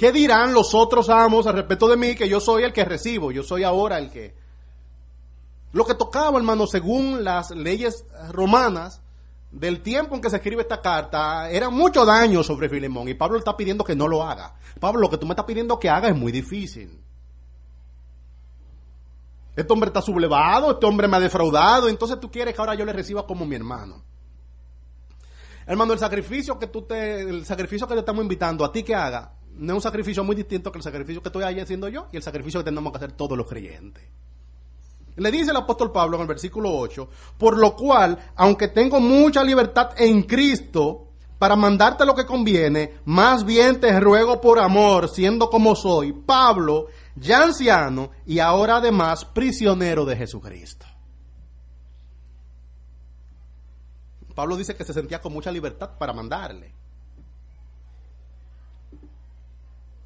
[0.00, 3.32] ¿Qué dirán los otros amos al respecto de mí que yo soy el que recibo?
[3.32, 4.34] Yo soy ahora el que...
[5.72, 9.02] Lo que tocaba, hermano, según las leyes romanas,
[9.50, 13.10] del tiempo en que se escribe esta carta, era mucho daño sobre Filemón.
[13.10, 14.54] Y Pablo está pidiendo que no lo haga.
[14.80, 16.98] Pablo, lo que tú me estás pidiendo que haga es muy difícil.
[19.54, 22.86] Este hombre está sublevado, este hombre me ha defraudado, entonces tú quieres que ahora yo
[22.86, 24.02] le reciba como mi hermano.
[25.66, 28.94] Hermano, el sacrificio que tú te, el sacrificio que te estamos invitando a ti que
[28.94, 32.16] haga, no es un sacrificio muy distinto que el sacrificio que estoy haciendo yo y
[32.16, 34.04] el sacrificio que tenemos que hacer todos los creyentes.
[35.16, 39.44] Le dice el apóstol Pablo en el versículo 8, por lo cual, aunque tengo mucha
[39.44, 41.08] libertad en Cristo
[41.38, 46.86] para mandarte lo que conviene, más bien te ruego por amor, siendo como soy, Pablo,
[47.16, 50.86] ya anciano y ahora además prisionero de Jesucristo.
[54.34, 56.79] Pablo dice que se sentía con mucha libertad para mandarle.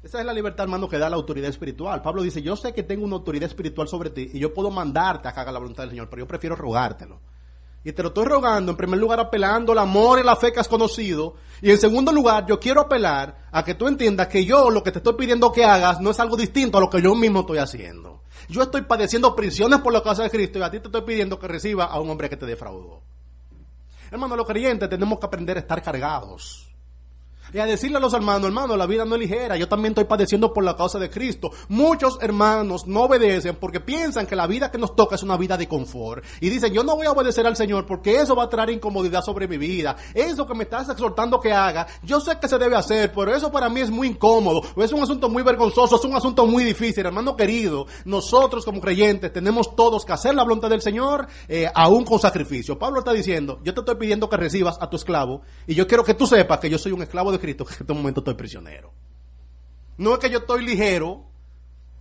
[0.05, 2.03] Esa es la libertad, hermano, que da la autoridad espiritual.
[2.03, 5.27] Pablo dice, yo sé que tengo una autoridad espiritual sobre ti y yo puedo mandarte
[5.27, 7.19] a que haga la voluntad del Señor, pero yo prefiero rogártelo.
[7.83, 10.59] Y te lo estoy rogando, en primer lugar, apelando al amor y la fe que
[10.59, 11.37] has conocido.
[11.59, 14.91] Y en segundo lugar, yo quiero apelar a que tú entiendas que yo lo que
[14.91, 17.57] te estoy pidiendo que hagas no es algo distinto a lo que yo mismo estoy
[17.57, 18.21] haciendo.
[18.47, 21.39] Yo estoy padeciendo prisiones por la causa de Cristo y a ti te estoy pidiendo
[21.39, 23.01] que reciba a un hombre que te defraudó.
[24.11, 26.64] Hermano, los creyentes tenemos que aprender a estar cargados
[27.53, 30.05] y a decirle a los hermanos, hermanos, la vida no es ligera, yo también estoy
[30.05, 31.51] padeciendo por la causa de Cristo.
[31.69, 35.57] Muchos hermanos no obedecen porque piensan que la vida que nos toca es una vida
[35.57, 36.23] de confort.
[36.41, 39.21] Y dicen, yo no voy a obedecer al Señor porque eso va a traer incomodidad
[39.21, 39.95] sobre mi vida.
[40.13, 43.51] Eso que me estás exhortando que haga, yo sé que se debe hacer, pero eso
[43.51, 47.05] para mí es muy incómodo, es un asunto muy vergonzoso, es un asunto muy difícil.
[47.05, 52.03] Hermano querido, nosotros como creyentes tenemos todos que hacer la voluntad del Señor, eh, aún
[52.05, 52.77] con sacrificio.
[52.77, 56.03] Pablo está diciendo, yo te estoy pidiendo que recibas a tu esclavo y yo quiero
[56.03, 58.33] que tú sepas que yo soy un esclavo de Cristo, que en este momento estoy
[58.33, 58.91] prisionero.
[59.97, 61.23] No es que yo estoy ligero,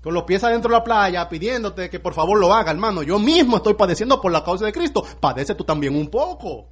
[0.03, 3.03] con los pies adentro de la playa, pidiéndote que por favor lo haga, hermano.
[3.03, 5.03] Yo mismo estoy padeciendo por la causa de Cristo.
[5.19, 6.69] Padece tú también un poco.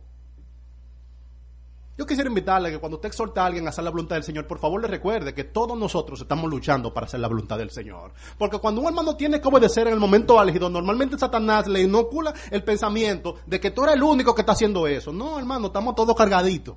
[1.96, 4.46] Yo quisiera invitarle que cuando usted exhorta a alguien a hacer la voluntad del Señor,
[4.46, 8.12] por favor le recuerde que todos nosotros estamos luchando para hacer la voluntad del Señor.
[8.36, 12.34] Porque cuando un hermano tiene que obedecer en el momento álgido, normalmente Satanás le inocula
[12.50, 15.12] el pensamiento de que tú eres el único que está haciendo eso.
[15.12, 16.76] No, hermano, estamos todos cargaditos.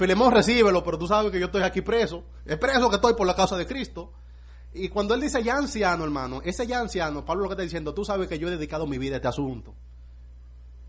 [0.00, 2.24] Filemón recíbelo, pero tú sabes que yo estoy aquí preso.
[2.46, 4.10] Es preso que estoy por la causa de Cristo.
[4.72, 7.92] Y cuando él dice ya anciano, hermano, ese ya anciano, Pablo lo que está diciendo,
[7.92, 9.74] tú sabes que yo he dedicado mi vida a este asunto.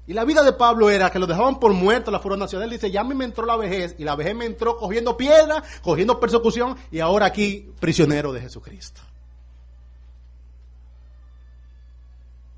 [0.07, 2.69] Y la vida de Pablo era que lo dejaban por muerto la fueron nacional.
[2.69, 6.17] Él dice, ya me entró la vejez y la vejez me entró cogiendo piedra, cogiendo
[6.17, 9.01] persecución y ahora aquí prisionero de Jesucristo.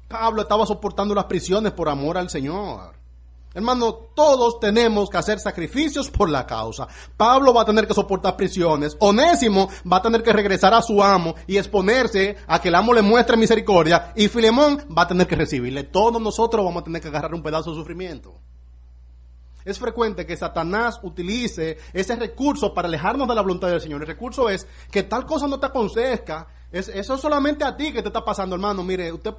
[0.07, 3.02] Pablo estaba soportando las prisiones por amor al Señor.
[3.53, 6.87] Hermano, todos tenemos que hacer sacrificios por la causa.
[7.15, 8.97] Pablo va a tener que soportar prisiones.
[8.99, 12.93] Onésimo va a tener que regresar a su amo y exponerse a que el amo
[12.93, 14.11] le muestre misericordia.
[14.15, 15.83] Y Filemón va a tener que recibirle.
[15.83, 18.39] Todos nosotros vamos a tener que agarrar un pedazo de sufrimiento.
[19.65, 24.01] Es frecuente que Satanás utilice ese recurso para alejarnos de la voluntad del Señor.
[24.01, 26.47] El recurso es que tal cosa no te aconseja.
[26.71, 28.83] Es, eso es solamente a ti que te está pasando, hermano.
[28.83, 29.33] Mire, usted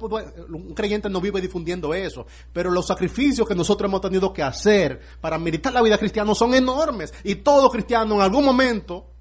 [0.49, 2.25] un creyente no vive difundiendo eso.
[2.53, 6.53] Pero los sacrificios que nosotros hemos tenido que hacer para militar la vida cristiana son
[6.53, 7.13] enormes.
[7.23, 9.14] Y todo cristiano en algún momento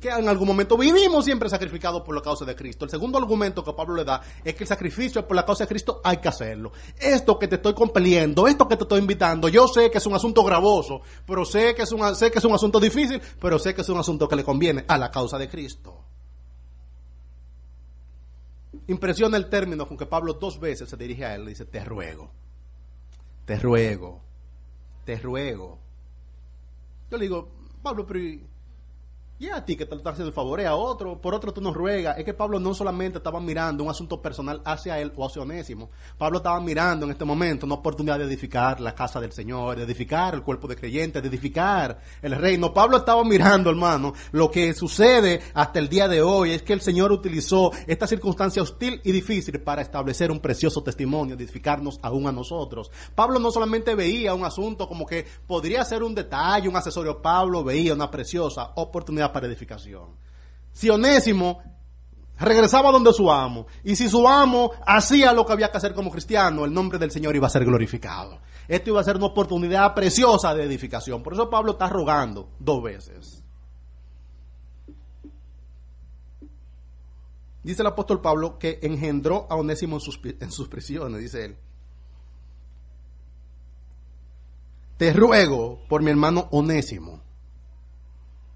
[0.00, 2.84] que en algún momento vivimos siempre sacrificados por la causa de Cristo.
[2.84, 5.68] El segundo argumento que Pablo le da es que el sacrificio por la causa de
[5.68, 6.72] Cristo hay que hacerlo.
[6.98, 10.14] Esto que te estoy compeliendo, esto que te estoy invitando, yo sé que es un
[10.14, 13.74] asunto gravoso, pero sé que es un, sé que es un asunto difícil, pero sé
[13.74, 16.04] que es un asunto que le conviene a la causa de Cristo.
[18.86, 21.84] impresiona el término con que Pablo dos veces se dirige a él y dice, te
[21.84, 22.30] ruego,
[23.44, 24.20] te ruego,
[25.04, 25.78] te ruego.
[27.10, 27.48] Yo le digo,
[27.82, 28.20] Pablo, pero
[29.44, 31.60] y a ti que te lo estás haciendo el favor, a otro, por otro tú
[31.60, 32.16] nos ruegas.
[32.18, 35.90] Es que Pablo no solamente estaba mirando un asunto personal hacia él o hacia Onésimo.
[36.16, 39.82] Pablo estaba mirando en este momento una oportunidad de edificar la casa del Señor, de
[39.82, 42.72] edificar el cuerpo de creyentes, de edificar el reino.
[42.72, 46.80] Pablo estaba mirando, hermano, lo que sucede hasta el día de hoy es que el
[46.80, 52.32] Señor utilizó esta circunstancia hostil y difícil para establecer un precioso testimonio, edificarnos aún a
[52.32, 52.90] nosotros.
[53.14, 57.20] Pablo no solamente veía un asunto como que podría ser un detalle, un accesorio.
[57.20, 60.16] Pablo veía una preciosa oportunidad para edificación.
[60.72, 61.62] Si Onésimo
[62.38, 66.10] regresaba donde su amo, y si su amo hacía lo que había que hacer como
[66.10, 68.40] cristiano, el nombre del Señor iba a ser glorificado.
[68.66, 71.22] Esto iba a ser una oportunidad preciosa de edificación.
[71.22, 73.42] Por eso Pablo está rogando dos veces.
[77.62, 81.56] Dice el apóstol Pablo que engendró a Onésimo en sus, en prisiones, dice él.
[84.96, 87.23] Te ruego por mi hermano Onésimo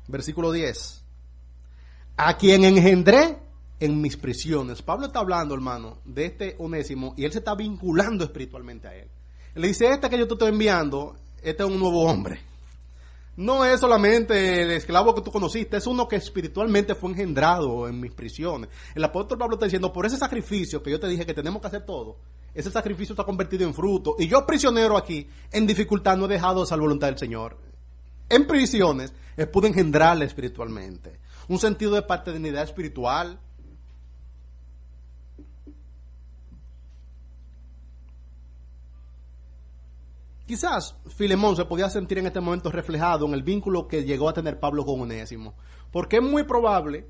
[0.09, 1.05] versículo 10.
[2.17, 3.39] A quien engendré
[3.81, 4.83] en mis prisiones.
[4.83, 9.09] Pablo está hablando, hermano, de este onésimo y él se está vinculando espiritualmente a él.
[9.55, 12.41] le dice, este que yo te estoy enviando, este es un nuevo hombre.
[13.37, 18.01] No es solamente el esclavo que tú conociste, es uno que espiritualmente fue engendrado en
[18.01, 18.69] mis prisiones.
[18.97, 21.69] El apóstol Pablo está diciendo, por ese sacrificio que yo te dije que tenemos que
[21.69, 22.17] hacer todo,
[22.53, 24.17] ese sacrificio está convertido en fruto.
[24.19, 27.68] Y yo prisionero aquí, en dificultad, no he dejado esa voluntad del Señor
[28.29, 31.19] en prisiones, es pudo engendrarle espiritualmente.
[31.49, 33.39] Un sentido de paternidad espiritual.
[40.47, 44.35] Quizás Filemón se podía sentir en este momento reflejado en el vínculo que llegó a
[44.35, 45.55] tener Pablo con Onésimo.
[45.91, 47.07] Porque es muy probable,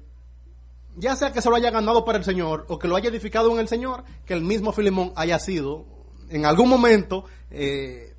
[0.97, 3.53] ya sea que se lo haya ganado para el Señor o que lo haya edificado
[3.53, 5.87] en el Señor, que el mismo Filemón haya sido
[6.29, 8.15] en algún momento eh,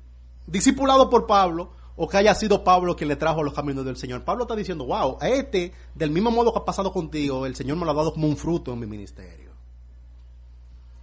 [0.46, 4.24] discipulado por Pablo o que haya sido Pablo quien le trajo los caminos del Señor.
[4.24, 7.76] Pablo está diciendo, wow, a este, del mismo modo que ha pasado contigo, el Señor
[7.76, 9.50] me lo ha dado como un fruto en mi ministerio.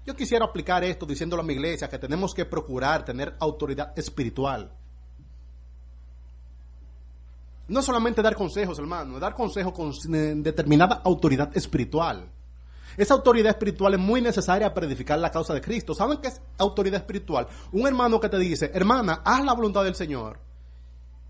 [0.07, 4.71] Yo quisiera aplicar esto diciéndolo a mi iglesia, que tenemos que procurar tener autoridad espiritual.
[7.67, 9.91] No solamente dar consejos, hermano, dar consejos con
[10.41, 12.27] determinada autoridad espiritual.
[12.97, 15.93] Esa autoridad espiritual es muy necesaria para edificar la causa de Cristo.
[15.93, 17.47] ¿Saben qué es autoridad espiritual?
[17.71, 20.46] Un hermano que te dice, hermana, haz la voluntad del Señor.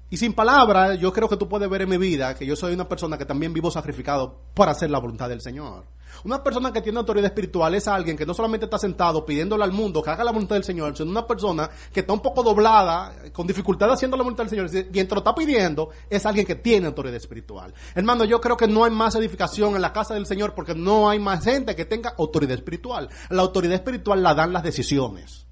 [0.10, 2.74] Y sin palabras, yo creo que tú puedes ver en mi vida que yo soy
[2.74, 5.84] una persona que también vivo sacrificado para hacer la voluntad del Señor.
[6.24, 9.74] Una persona que tiene autoridad espiritual es alguien que no solamente está sentado pidiéndole al
[9.74, 13.15] mundo que haga la voluntad del Señor, sino una persona que está un poco doblada,
[13.34, 16.88] con dificultad haciendo la voluntad del Señor, te lo está pidiendo es alguien que tiene
[16.88, 17.74] autoridad espiritual.
[17.93, 21.10] Hermano, yo creo que no hay más edificación en la casa del Señor porque no
[21.10, 23.10] hay más gente que tenga autoridad espiritual.
[23.30, 25.47] La autoridad espiritual la dan las decisiones.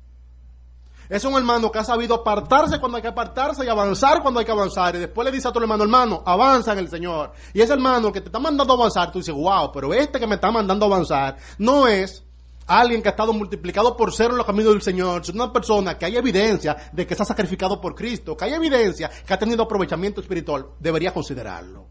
[1.10, 4.46] Es un hermano que ha sabido apartarse cuando hay que apartarse y avanzar cuando hay
[4.46, 4.96] que avanzar.
[4.96, 7.32] Y después le dice a tu hermano, hermano, avanza en el Señor.
[7.54, 10.28] Y ese hermano que te está mandando a avanzar, tú dices, wow, pero este que
[10.28, 12.24] me está mandando a avanzar no es
[12.68, 15.98] alguien que ha estado multiplicado por cero en los caminos del Señor, sino una persona
[15.98, 19.64] que hay evidencia de que está sacrificado por Cristo, que hay evidencia que ha tenido
[19.64, 21.88] aprovechamiento espiritual, debería considerarlo.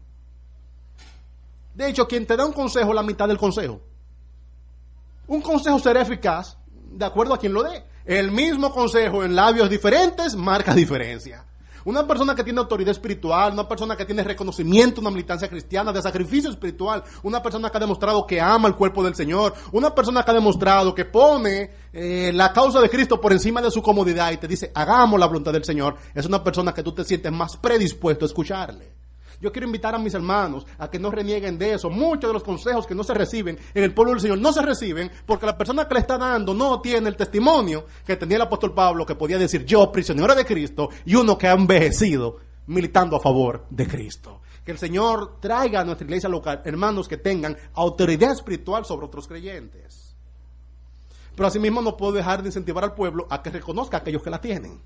[1.73, 3.81] De hecho, quien te da un consejo, la mitad del consejo.
[5.27, 7.83] Un consejo será eficaz de acuerdo a quien lo dé.
[8.05, 11.43] El mismo consejo en labios diferentes marca diferencia.
[11.85, 16.03] Una persona que tiene autoridad espiritual, una persona que tiene reconocimiento, una militancia cristiana, de
[16.03, 20.23] sacrificio espiritual, una persona que ha demostrado que ama el cuerpo del Señor, una persona
[20.23, 24.31] que ha demostrado que pone eh, la causa de Cristo por encima de su comodidad
[24.31, 27.31] y te dice, hagamos la voluntad del Señor, es una persona que tú te sientes
[27.31, 28.94] más predispuesto a escucharle.
[29.41, 31.89] Yo quiero invitar a mis hermanos a que no renieguen de eso.
[31.89, 34.61] Muchos de los consejos que no se reciben en el pueblo del Señor no se
[34.61, 38.43] reciben porque la persona que le está dando no tiene el testimonio que tenía el
[38.43, 43.15] apóstol Pablo que podía decir yo, prisionero de Cristo, y uno que ha envejecido militando
[43.15, 44.41] a favor de Cristo.
[44.63, 49.27] Que el Señor traiga a nuestra iglesia local hermanos que tengan autoridad espiritual sobre otros
[49.27, 50.15] creyentes.
[51.35, 54.29] Pero asimismo no puedo dejar de incentivar al pueblo a que reconozca a aquellos que
[54.29, 54.81] la tienen.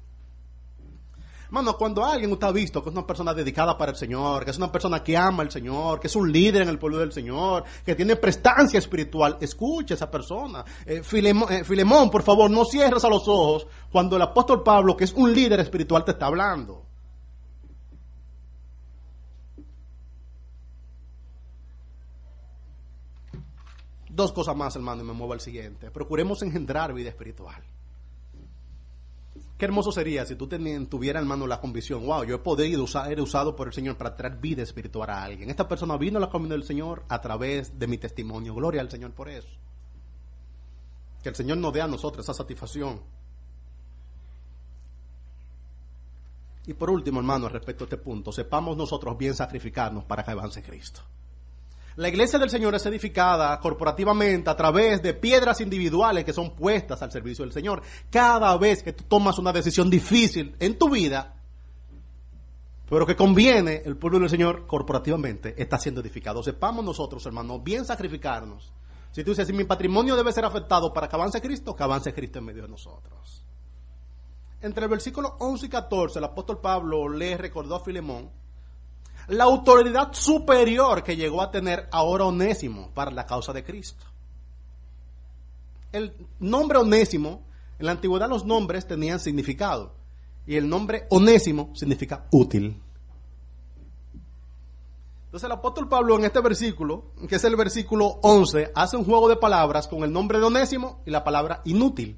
[1.51, 4.51] Mano, cuando alguien usted ha visto que es una persona dedicada para el Señor, que
[4.51, 7.11] es una persona que ama al Señor, que es un líder en el pueblo del
[7.11, 10.63] Señor, que tiene prestancia espiritual, escuche a esa persona.
[10.85, 15.05] Eh, eh, Filemón, por favor, no cierres a los ojos cuando el apóstol Pablo, que
[15.05, 16.85] es un líder espiritual, te está hablando.
[24.07, 25.89] Dos cosas más, hermano, y me muevo al siguiente.
[25.89, 27.63] Procuremos engendrar vida espiritual.
[29.57, 33.55] Qué hermoso sería si tú tuvieras, hermano, la convicción, wow, yo he podido ser usado
[33.55, 35.49] por el Señor para traer vida espiritual a alguien.
[35.49, 38.55] Esta persona vino a la comunidad del Señor a través de mi testimonio.
[38.55, 39.49] Gloria al Señor por eso.
[41.21, 43.01] Que el Señor nos dé a nosotros esa satisfacción.
[46.65, 50.61] Y por último, hermano, respecto a este punto, sepamos nosotros bien sacrificarnos para que avance
[50.61, 51.01] Cristo.
[51.95, 57.01] La iglesia del Señor es edificada corporativamente a través de piedras individuales que son puestas
[57.01, 57.81] al servicio del Señor.
[58.09, 61.35] Cada vez que tú tomas una decisión difícil en tu vida,
[62.89, 66.41] pero que conviene, el pueblo del Señor corporativamente está siendo edificado.
[66.41, 68.71] Sepamos nosotros, hermanos, bien sacrificarnos.
[69.11, 72.13] Si tú dices, si mi patrimonio debe ser afectado para que avance Cristo, que avance
[72.13, 73.45] Cristo en medio de nosotros.
[74.61, 78.29] Entre el versículo 11 y 14, el apóstol Pablo le recordó a Filemón
[79.29, 84.05] la autoridad superior que llegó a tener ahora Onésimo para la causa de Cristo.
[85.91, 87.43] El nombre Onésimo,
[87.77, 89.93] en la antigüedad los nombres tenían significado
[90.45, 92.81] y el nombre Onésimo significa útil.
[95.25, 99.29] Entonces el apóstol Pablo en este versículo, que es el versículo 11, hace un juego
[99.29, 102.17] de palabras con el nombre de Onésimo y la palabra inútil.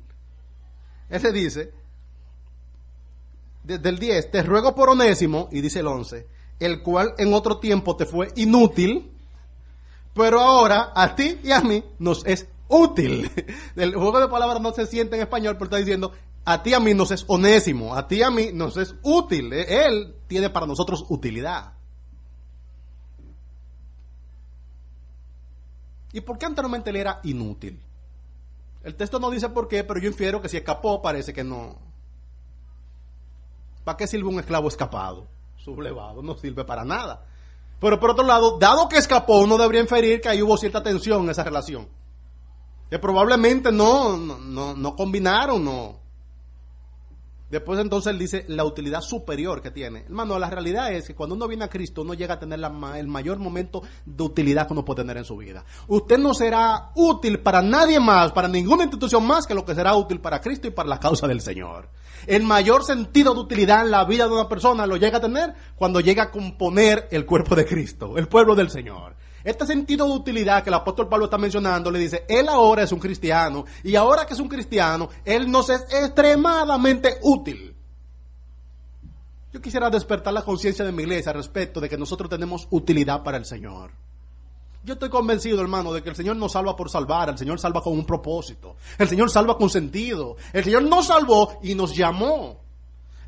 [1.10, 1.74] Él le dice,
[3.66, 6.26] desde el 10, te ruego por Onésimo, y dice el 11,
[6.62, 9.12] el cual en otro tiempo te fue inútil,
[10.14, 13.30] pero ahora a ti y a mí nos es útil.
[13.76, 16.12] El juego de palabras no se siente en español, pero está diciendo,
[16.46, 18.96] a ti y a mí nos es onésimo, a ti y a mí nos es
[19.02, 19.52] útil.
[19.54, 21.74] Él tiene para nosotros utilidad.
[26.14, 27.82] ¿Y por qué anteriormente él era inútil?
[28.84, 31.78] El texto no dice por qué, pero yo infiero que si escapó parece que no.
[33.84, 35.28] ¿Para qué sirve un esclavo escapado?
[35.64, 37.26] Sublevado, no sirve para nada.
[37.80, 41.24] Pero por otro lado, dado que escapó, uno debería inferir que ahí hubo cierta tensión
[41.24, 41.88] en esa relación.
[42.90, 46.01] Que probablemente no, no, no combinaron, no,
[47.52, 50.04] Después entonces él dice la utilidad superior que tiene.
[50.04, 52.62] Hermano, la realidad es que cuando uno viene a Cristo, uno llega a tener
[52.96, 55.66] el mayor momento de utilidad que uno puede tener en su vida.
[55.88, 59.94] Usted no será útil para nadie más, para ninguna institución más que lo que será
[59.96, 61.90] útil para Cristo y para la causa del Señor.
[62.26, 65.54] El mayor sentido de utilidad en la vida de una persona lo llega a tener
[65.76, 69.16] cuando llega a componer el cuerpo de Cristo, el pueblo del Señor.
[69.44, 72.92] Este sentido de utilidad que el apóstol Pablo está mencionando, le dice, él ahora es
[72.92, 77.76] un cristiano y ahora que es un cristiano, él nos es extremadamente útil.
[79.54, 83.38] Yo quisiera despertar la conciencia de mi iglesia respecto de que nosotros tenemos utilidad para
[83.38, 83.92] el Señor.
[84.84, 87.82] Yo estoy convencido, hermano, de que el Señor no salva por salvar, el Señor salva
[87.82, 92.62] con un propósito, el Señor salva con sentido, el Señor nos salvó y nos llamó.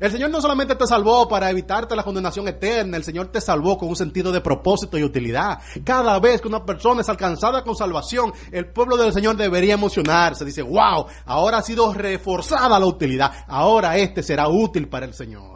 [0.00, 3.78] El Señor no solamente te salvó para evitarte la condenación eterna, el Señor te salvó
[3.78, 5.60] con un sentido de propósito y utilidad.
[5.84, 10.44] Cada vez que una persona es alcanzada con salvación, el pueblo del Señor debería emocionarse.
[10.44, 15.53] Dice, wow, ahora ha sido reforzada la utilidad, ahora este será útil para el Señor.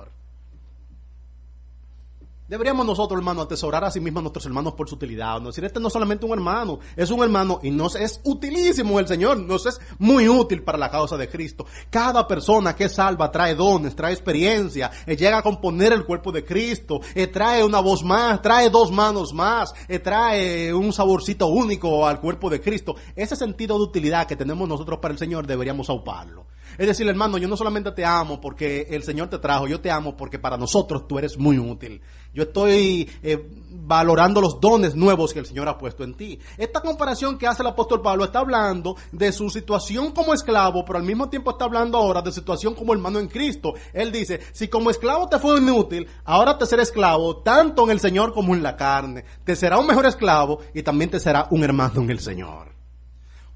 [2.49, 5.39] Deberíamos nosotros, hermano, atesorar a sí mismos a nuestros hermanos por su utilidad.
[5.39, 8.99] No decir, este no es solamente un hermano, es un hermano y nos es utilísimo
[8.99, 11.67] el Señor, nos es muy útil para la causa de Cristo.
[11.91, 16.33] Cada persona que es salva trae dones, trae experiencia, eh, llega a componer el cuerpo
[16.33, 21.49] de Cristo, eh, trae una voz más, trae dos manos más, eh, trae un saborcito
[21.49, 22.97] único al cuerpo de Cristo.
[23.15, 26.47] Ese sentido de utilidad que tenemos nosotros para el Señor deberíamos auparlo.
[26.79, 29.91] Es decir, hermano, yo no solamente te amo porque el Señor te trajo, yo te
[29.91, 32.01] amo porque para nosotros tú eres muy útil.
[32.35, 36.39] Yo estoy eh, valorando los dones nuevos que el Señor ha puesto en ti.
[36.57, 40.99] Esta comparación que hace el apóstol Pablo está hablando de su situación como esclavo, pero
[40.99, 43.73] al mismo tiempo está hablando ahora de situación como hermano en Cristo.
[43.93, 48.01] Él dice, si como esclavo te fue inútil, ahora te será esclavo tanto en el
[48.01, 49.25] Señor como en la carne.
[49.45, 52.69] Te será un mejor esclavo y también te será un hermano en el Señor.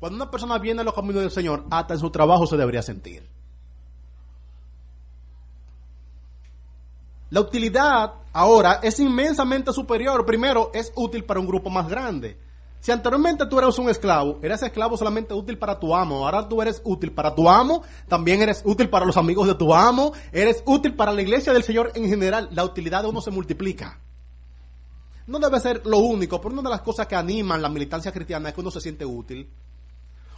[0.00, 2.82] Cuando una persona viene a los caminos del Señor, hasta en su trabajo se debería
[2.82, 3.28] sentir.
[7.32, 10.26] La utilidad ahora es inmensamente superior.
[10.26, 12.36] Primero, es útil para un grupo más grande.
[12.80, 16.26] Si anteriormente tú eras un esclavo, eras esclavo solamente útil para tu amo.
[16.26, 19.74] Ahora tú eres útil para tu amo, también eres útil para los amigos de tu
[19.74, 22.50] amo, eres útil para la iglesia del Señor en general.
[22.52, 23.98] La utilidad de uno se multiplica.
[25.26, 28.50] No debe ser lo único, pero una de las cosas que animan la militancia cristiana
[28.50, 29.48] es que uno se siente útil.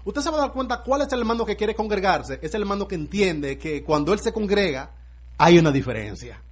[0.05, 2.38] Usted se va a dar cuenta cuál es el hermano que quiere congregarse.
[2.40, 4.92] Es el hermano que entiende que cuando él se congrega
[5.38, 6.43] hay una diferencia.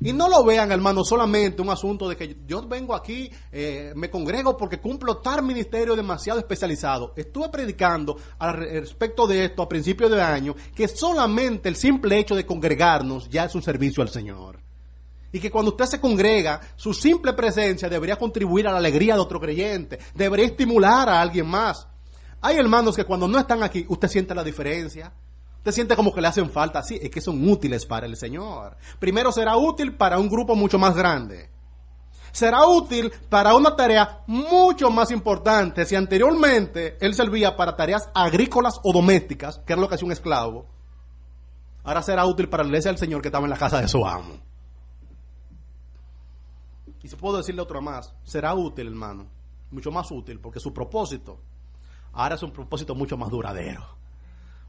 [0.00, 4.10] Y no lo vean, hermano, solamente un asunto de que yo vengo aquí, eh, me
[4.10, 7.14] congrego porque cumplo tal ministerio demasiado especializado.
[7.16, 12.34] Estuve predicando al respecto de esto a principios de año, que solamente el simple hecho
[12.34, 14.60] de congregarnos ya es un servicio al Señor.
[15.32, 19.20] Y que cuando usted se congrega, su simple presencia debería contribuir a la alegría de
[19.20, 21.88] otro creyente, debería estimular a alguien más.
[22.40, 25.12] Hay hermanos que cuando no están aquí, usted siente la diferencia.
[25.66, 26.80] Usted siente como que le hacen falta.
[26.84, 28.76] Sí, es que son útiles para el Señor.
[29.00, 31.50] Primero será útil para un grupo mucho más grande.
[32.30, 35.84] será útil para una tarea mucho más importante.
[35.84, 40.12] Si anteriormente él servía para tareas agrícolas o domésticas, que era lo que hacía un
[40.12, 40.66] esclavo,
[41.82, 44.06] ahora será útil para la iglesia del Señor que estaba en la casa de su
[44.06, 44.36] amo.
[47.02, 49.26] Y si puedo decirle otra más, será útil, hermano,
[49.72, 51.40] mucho más útil, porque su propósito
[52.12, 54.05] ahora es un propósito mucho más duradero.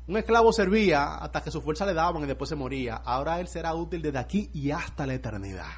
[0.08, 2.96] Un esclavo servía hasta que su fuerza le daban y después se moría.
[2.96, 5.72] Ahora él será útil desde aquí y hasta la eternidad.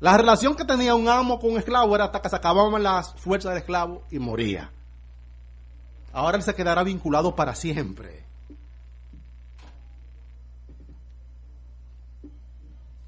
[0.00, 3.14] La relación que tenía un amo con un esclavo era hasta que se acababan las
[3.14, 4.70] fuerzas del esclavo y moría.
[6.12, 8.24] Ahora él se quedará vinculado para siempre.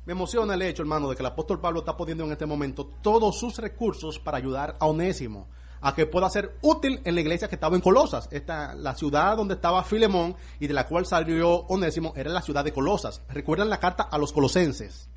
[0.07, 2.87] Me emociona el hecho, hermano, de que el apóstol Pablo está poniendo en este momento
[3.03, 5.49] todos sus recursos para ayudar a Onésimo
[5.81, 8.29] a que pueda ser útil en la iglesia que estaba en Colosas.
[8.31, 12.65] Esta, la ciudad donde estaba Filemón y de la cual salió Onésimo era la ciudad
[12.65, 13.23] de Colosas.
[13.29, 15.09] Recuerdan la carta a los colosenses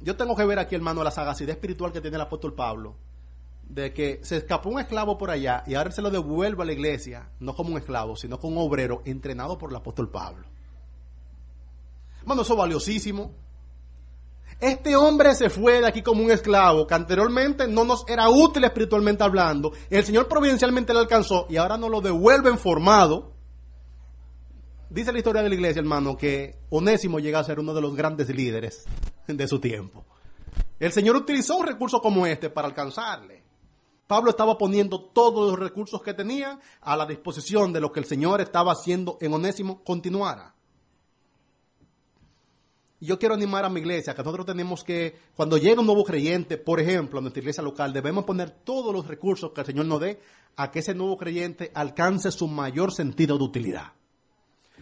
[0.00, 2.96] yo tengo que ver aquí, hermano, la sagacidad espiritual que tiene el apóstol Pablo,
[3.68, 6.72] de que se escapó un esclavo por allá y ahora se lo devuelve a la
[6.72, 10.46] iglesia, no como un esclavo, sino como un obrero entrenado por el apóstol Pablo.
[12.20, 13.32] Hermano, eso es valiosísimo.
[14.60, 18.64] Este hombre se fue de aquí como un esclavo que anteriormente no nos era útil
[18.64, 19.72] espiritualmente hablando.
[19.88, 23.34] El Señor providencialmente le alcanzó y ahora nos lo devuelve en formado.
[24.90, 27.94] Dice la historia de la iglesia, hermano, que Onésimo llega a ser uno de los
[27.94, 28.84] grandes líderes
[29.28, 30.04] de su tiempo.
[30.80, 33.44] El Señor utilizó un recurso como este para alcanzarle.
[34.08, 38.06] Pablo estaba poniendo todos los recursos que tenía a la disposición de lo que el
[38.06, 40.54] Señor estaba haciendo en Onésimo continuara.
[43.00, 46.58] Yo quiero animar a mi iglesia que nosotros tenemos que, cuando llega un nuevo creyente,
[46.58, 50.00] por ejemplo, a nuestra iglesia local, debemos poner todos los recursos que el Señor nos
[50.00, 50.20] dé
[50.56, 53.92] a que ese nuevo creyente alcance su mayor sentido de utilidad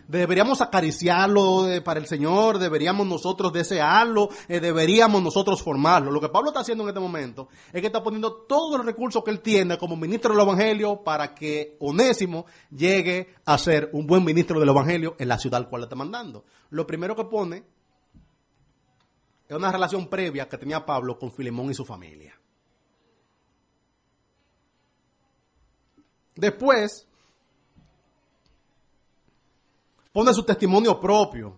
[0.08, 6.10] deberíamos acariciarlo eh, para el Señor, deberíamos nosotros desearlo, eh, deberíamos nosotros formarlo.
[6.10, 9.22] Lo que Pablo está haciendo en este momento es que está poniendo todos los recursos
[9.24, 14.24] que él tiene como ministro del Evangelio para que Onésimo llegue a ser un buen
[14.24, 16.44] ministro del Evangelio en la ciudad al cual le está mandando.
[16.70, 17.64] Lo primero que pone
[19.48, 22.34] es una relación previa que tenía Pablo con Filemón y su familia.
[26.34, 27.06] Después,
[30.12, 31.56] pone su testimonio propio.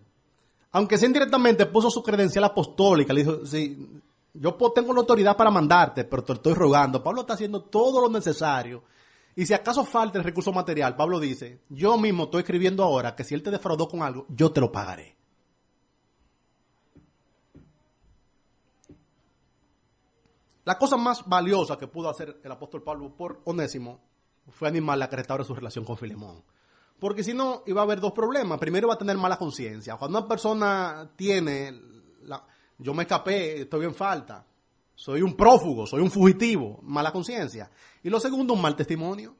[0.72, 3.12] Aunque sea indirectamente, puso su credencial apostólica.
[3.12, 4.02] Le dijo, sí,
[4.34, 7.02] yo tengo la autoridad para mandarte, pero te estoy rogando.
[7.02, 8.84] Pablo está haciendo todo lo necesario.
[9.34, 13.24] Y si acaso falta el recurso material, Pablo dice, yo mismo estoy escribiendo ahora que
[13.24, 15.17] si él te defraudó con algo, yo te lo pagaré.
[20.68, 24.02] La cosa más valiosa que pudo hacer el apóstol Pablo por Onésimo
[24.50, 26.44] fue animarle a que restaure su relación con Filemón.
[27.00, 28.58] Porque si no, iba a haber dos problemas.
[28.58, 29.96] Primero, va a tener mala conciencia.
[29.96, 31.72] Cuando una persona tiene,
[32.76, 34.44] yo me escapé, estoy en falta,
[34.94, 37.70] soy un prófugo, soy un fugitivo, mala conciencia.
[38.02, 39.36] Y lo segundo, un mal testimonio.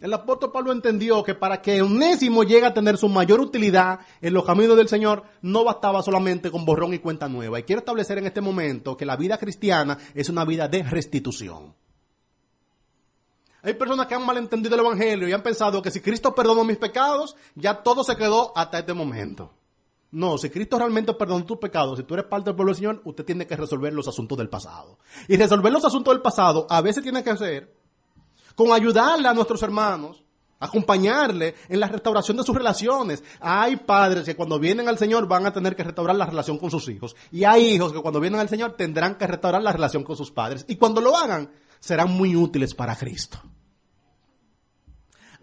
[0.00, 4.32] El apóstol Pablo entendió que para que Onésimo llegue a tener su mayor utilidad en
[4.32, 7.58] los caminos del Señor, no bastaba solamente con borrón y cuenta nueva.
[7.58, 11.74] Y quiero establecer en este momento que la vida cristiana es una vida de restitución.
[13.62, 16.76] Hay personas que han malentendido el Evangelio y han pensado que si Cristo perdonó mis
[16.76, 19.52] pecados, ya todo se quedó hasta este momento.
[20.12, 23.02] No, si Cristo realmente perdonó tus pecados, si tú eres parte del pueblo del Señor,
[23.04, 24.98] usted tiene que resolver los asuntos del pasado.
[25.26, 27.77] Y resolver los asuntos del pasado a veces tiene que ser
[28.58, 30.20] con ayudarle a nuestros hermanos,
[30.58, 33.22] acompañarle en la restauración de sus relaciones.
[33.38, 36.68] Hay padres que cuando vienen al Señor van a tener que restaurar la relación con
[36.68, 37.14] sus hijos.
[37.30, 40.32] Y hay hijos que cuando vienen al Señor tendrán que restaurar la relación con sus
[40.32, 40.64] padres.
[40.66, 43.38] Y cuando lo hagan, serán muy útiles para Cristo.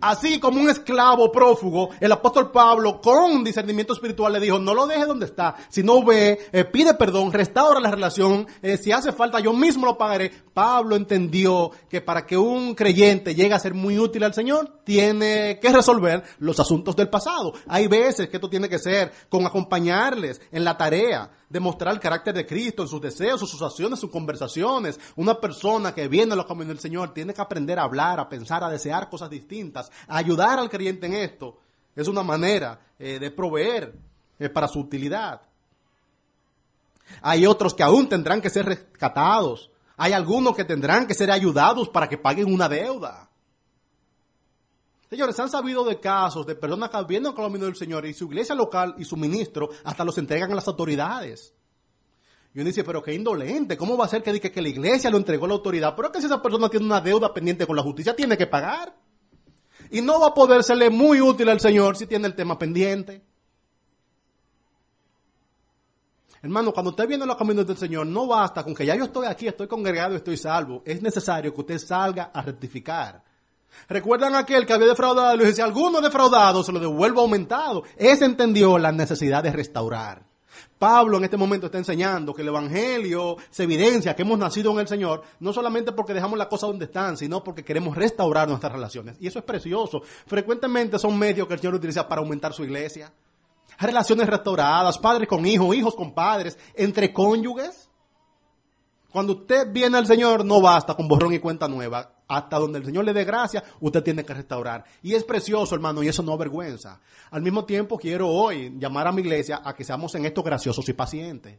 [0.02, 4.88] Así como un esclavo prófugo, el apóstol Pablo con discernimiento espiritual le dijo, no lo
[4.88, 9.14] deje donde está, si no ve, eh, pide perdón, restaura la relación, eh, si hace
[9.14, 10.32] falta yo mismo lo pagaré.
[10.54, 15.60] Pablo entendió que para que un creyente llegue a ser muy útil al Señor, tiene
[15.60, 17.54] que resolver los asuntos del pasado.
[17.68, 22.34] Hay veces que esto tiene que ser con acompañarles en la tarea, demostrar el carácter
[22.34, 25.00] de Cristo en sus deseos, sus acciones, sus conversaciones.
[25.16, 28.30] Una persona que viene a los caminos del Señor tiene que aprender a hablar, a
[28.30, 31.58] pensar, a desear cosas distintas, a ayudar al creyente en esto.
[31.96, 33.94] Es una manera eh, de proveer
[34.40, 35.42] eh, para su utilidad.
[37.22, 39.72] Hay otros que aún tendrán que ser rescatados.
[39.98, 43.30] Hay algunos que tendrán que ser ayudados para que paguen una deuda.
[45.16, 48.14] Señores, han sabido de casos de personas que vienen con los caminos del Señor y
[48.14, 51.54] su iglesia local y su ministro hasta los entregan a las autoridades.
[52.54, 55.10] Y uno dice, pero qué indolente, ¿cómo va a ser que diga que la iglesia
[55.10, 55.96] lo entregó a la autoridad?
[55.96, 58.94] Pero que si esa persona tiene una deuda pendiente con la justicia, tiene que pagar.
[59.90, 63.24] Y no va a poder serle muy útil al Señor si tiene el tema pendiente.
[66.42, 69.06] Hermano, cuando usted viene a los caminos del Señor, no basta con que ya yo
[69.06, 70.84] estoy aquí, estoy congregado, estoy salvo.
[70.86, 73.24] Es necesario que usted salga a rectificar.
[73.88, 75.36] ¿Recuerdan aquel que había defraudado?
[75.38, 77.84] Le decía, alguno defraudado se lo devuelvo aumentado.
[77.98, 80.24] Ese entendió la necesidad de restaurar.
[80.80, 84.80] Pablo en este momento está enseñando que el Evangelio se evidencia que hemos nacido en
[84.80, 88.74] el Señor, no solamente porque dejamos las cosas donde están, sino porque queremos restaurar nuestras
[88.74, 89.16] relaciones.
[89.20, 90.02] Y eso es precioso.
[90.26, 93.12] Frecuentemente son medios que el Señor utiliza para aumentar su iglesia.
[93.80, 97.85] Relaciones restauradas, padres con hijos, hijos con padres, entre cónyuges.
[99.16, 102.16] Cuando usted viene al Señor, no basta con borrón y cuenta nueva.
[102.28, 104.84] Hasta donde el Señor le dé gracia, usted tiene que restaurar.
[105.02, 107.00] Y es precioso, hermano, y eso no avergüenza.
[107.32, 110.90] Al mismo tiempo, quiero hoy llamar a mi iglesia a que seamos en esto graciosos
[110.90, 111.58] y pacientes.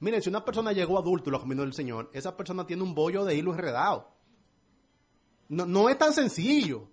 [0.00, 2.96] Miren, si una persona llegó adulto y lo caminó del Señor, esa persona tiene un
[2.96, 4.08] bollo de hilo enredado.
[5.48, 6.88] No, no es tan sencillo.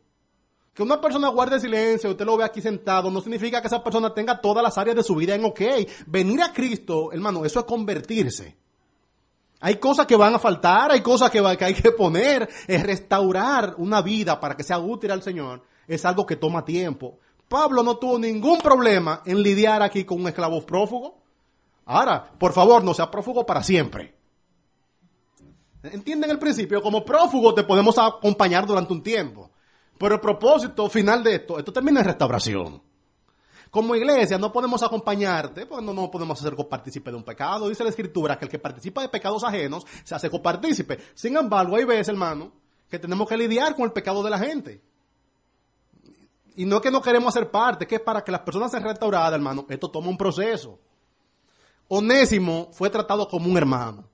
[0.72, 4.14] Que una persona guarde silencio, usted lo ve aquí sentado, no significa que esa persona
[4.14, 5.62] tenga todas las áreas de su vida en ok.
[6.06, 8.62] Venir a Cristo, hermano, eso es convertirse.
[9.66, 12.50] Hay cosas que van a faltar, hay cosas que, que hay que poner.
[12.68, 15.64] Es restaurar una vida para que sea útil al Señor.
[15.88, 17.18] Es algo que toma tiempo.
[17.48, 21.18] Pablo no tuvo ningún problema en lidiar aquí con un esclavo prófugo.
[21.86, 24.14] Ahora, por favor, no sea prófugo para siempre.
[25.82, 26.82] ¿Entienden el principio?
[26.82, 29.50] Como prófugo te podemos acompañar durante un tiempo.
[29.98, 32.82] Pero el propósito final de esto, esto termina en restauración.
[33.74, 37.68] Como iglesia no podemos acompañarte, porque no, podemos hacer copartícipe de un pecado.
[37.68, 41.00] Dice la escritura que el que participa de pecados ajenos se hace copartícipe.
[41.16, 42.52] Sin embargo, hay veces, hermano,
[42.88, 44.80] que tenemos que lidiar con el pecado de la gente.
[46.56, 48.84] Y no es que no queremos hacer parte, que es para que las personas sean
[48.84, 49.66] restauradas, hermano.
[49.68, 50.78] Esto toma un proceso.
[51.88, 54.08] Onésimo fue tratado como un hermano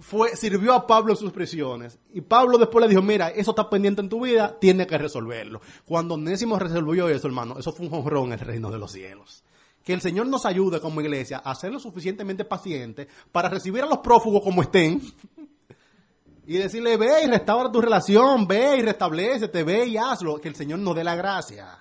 [0.00, 1.98] fue, sirvió a Pablo en sus prisiones.
[2.12, 5.60] Y Pablo después le dijo, mira, eso está pendiente en tu vida, tiene que resolverlo.
[5.84, 9.44] Cuando Onésimo resolvió eso, hermano, eso fue un honrón en el reino de los cielos.
[9.84, 13.86] Que el Señor nos ayude como iglesia a ser lo suficientemente paciente para recibir a
[13.86, 15.00] los prófugos como estén.
[16.46, 20.40] y decirle, ve y restaura tu relación, ve y restablecete, ve y hazlo.
[20.40, 21.78] Que el Señor nos dé la gracia.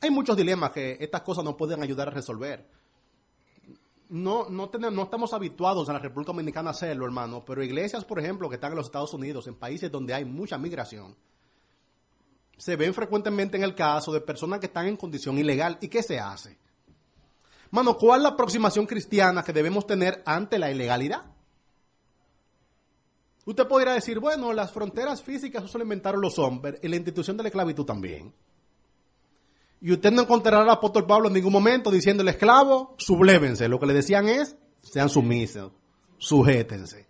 [0.00, 2.75] Hay muchos dilemas que estas cosas nos pueden ayudar a resolver
[4.08, 8.04] no, no, tenemos, no estamos habituados en la República Dominicana a hacerlo, hermano, pero iglesias,
[8.04, 11.16] por ejemplo, que están en los Estados Unidos, en países donde hay mucha migración,
[12.56, 15.78] se ven frecuentemente en el caso de personas que están en condición ilegal.
[15.80, 16.58] ¿Y qué se hace?
[17.70, 21.24] Mano, ¿cuál es la aproximación cristiana que debemos tener ante la ilegalidad?
[23.44, 27.36] Usted podría decir, bueno, las fronteras físicas eso lo inventaron los hombres y la institución
[27.36, 28.34] de la esclavitud también.
[29.80, 33.68] Y usted no encontrará al apóstol Pablo en ningún momento diciendo al esclavo, sublévense.
[33.68, 35.72] Lo que le decían es, sean sumisos,
[36.18, 37.06] sujétense.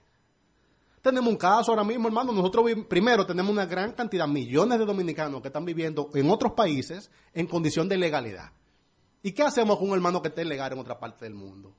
[1.01, 2.33] Tenemos un caso ahora mismo, hermano.
[2.33, 7.11] Nosotros primero tenemos una gran cantidad, millones de dominicanos que están viviendo en otros países
[7.33, 8.51] en condición de legalidad.
[9.23, 11.73] ¿Y qué hacemos con un hermano que esté legal en otra parte del mundo?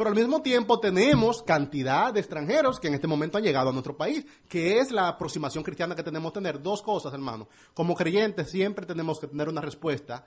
[0.00, 3.72] Pero al mismo tiempo tenemos cantidad de extranjeros que en este momento han llegado a
[3.74, 6.62] nuestro país, que es la aproximación cristiana que tenemos que tener.
[6.62, 7.50] Dos cosas, hermano.
[7.74, 10.26] Como creyentes siempre tenemos que tener una respuesta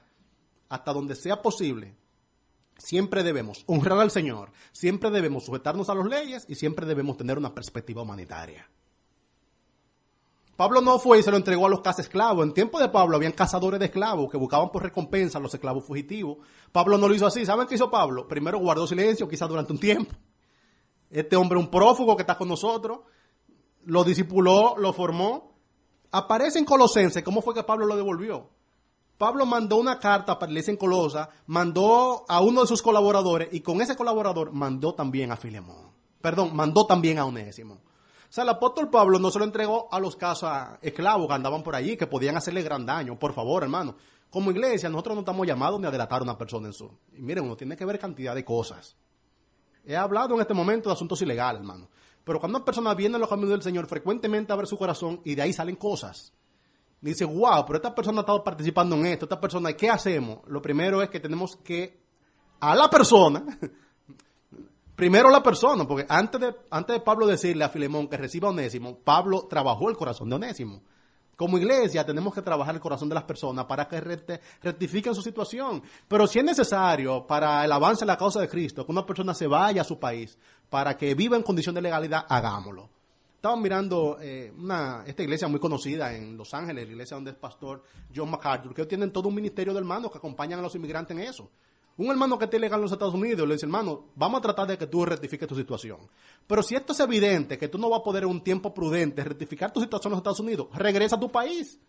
[0.70, 1.96] hasta donde sea posible.
[2.78, 7.40] Siempre debemos honrar al Señor, siempre debemos sujetarnos a las leyes y siempre debemos tener
[7.40, 8.70] una perspectiva humanitaria.
[10.56, 12.46] Pablo no fue y se lo entregó a los esclavos.
[12.46, 15.84] En tiempo de Pablo habían cazadores de esclavos que buscaban por recompensa a los esclavos
[15.84, 16.38] fugitivos.
[16.72, 17.46] Pablo no lo hizo así.
[17.46, 18.28] ¿Saben qué hizo Pablo?
[18.28, 20.14] Primero guardó silencio, quizás durante un tiempo.
[21.10, 23.00] Este hombre, un prófugo que está con nosotros,
[23.86, 25.54] lo discipuló, lo formó.
[26.12, 28.50] Aparece en Colosense cómo fue que Pablo lo devolvió.
[29.18, 33.62] Pablo mandó una carta para la en Colosa, mandó a uno de sus colaboradores y
[33.62, 35.92] con ese colaborador mandó también a Filemón.
[36.22, 37.82] Perdón, mandó también a Onésimo.
[38.34, 40.50] Sea, el apóstol Pablo no se lo entregó a los casos
[40.82, 43.20] esclavos que andaban por allí, que podían hacerle gran daño.
[43.20, 43.96] Por favor, hermano.
[44.32, 46.90] Como iglesia, nosotros no estamos llamados ni a delatar a una persona en su.
[47.16, 48.98] Y miren, uno tiene que ver cantidad de cosas.
[49.86, 51.88] He hablado en este momento de asuntos ilegales, hermano.
[52.24, 55.36] Pero cuando una persona viene a los caminos del Señor, frecuentemente abre su corazón y
[55.36, 56.34] de ahí salen cosas.
[57.02, 60.40] dice, wow, pero esta persona ha estado participando en esto, esta persona, ¿qué hacemos?
[60.48, 62.02] Lo primero es que tenemos que
[62.60, 63.46] a la persona
[65.04, 69.00] Primero la persona, porque antes de, antes de Pablo decirle a Filemón que reciba Onésimo,
[69.00, 70.82] Pablo trabajó el corazón de Onésimo.
[71.36, 75.84] Como iglesia tenemos que trabajar el corazón de las personas para que rectifiquen su situación.
[76.08, 79.34] Pero si es necesario para el avance de la causa de Cristo que una persona
[79.34, 80.38] se vaya a su país
[80.70, 82.88] para que viva en condición de legalidad, hagámoslo.
[83.36, 87.38] Estaba mirando eh, una, esta iglesia muy conocida en Los Ángeles, la iglesia donde es
[87.38, 87.84] pastor
[88.16, 91.24] John MacArthur, que tienen todo un ministerio de hermanos que acompañan a los inmigrantes en
[91.24, 91.50] eso.
[91.96, 94.68] Un hermano que esté legal en los Estados Unidos le dice, hermano, vamos a tratar
[94.68, 96.00] de que tú rectifiques tu situación.
[96.48, 99.24] Pero si esto es evidente, que tú no vas a poder en un tiempo prudente
[99.24, 101.80] rectificar tu situación en los Estados Unidos, regresa a tu país.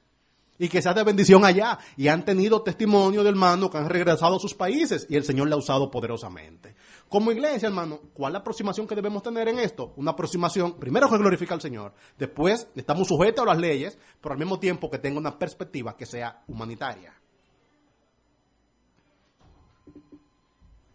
[0.58, 1.78] y que sea de bendición allá.
[1.96, 5.48] Y han tenido testimonio de hermanos que han regresado a sus países y el Señor
[5.48, 6.76] le ha usado poderosamente.
[7.08, 9.92] Como iglesia, hermano, ¿cuál es la aproximación que debemos tener en esto?
[9.96, 14.38] Una aproximación, primero que glorifica al Señor, después estamos sujetos a las leyes, pero al
[14.38, 17.14] mismo tiempo que tenga una perspectiva que sea humanitaria.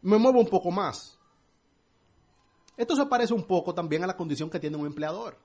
[0.01, 1.17] Me muevo un poco más.
[2.77, 5.37] Esto se parece un poco también a la condición que tiene un empleador.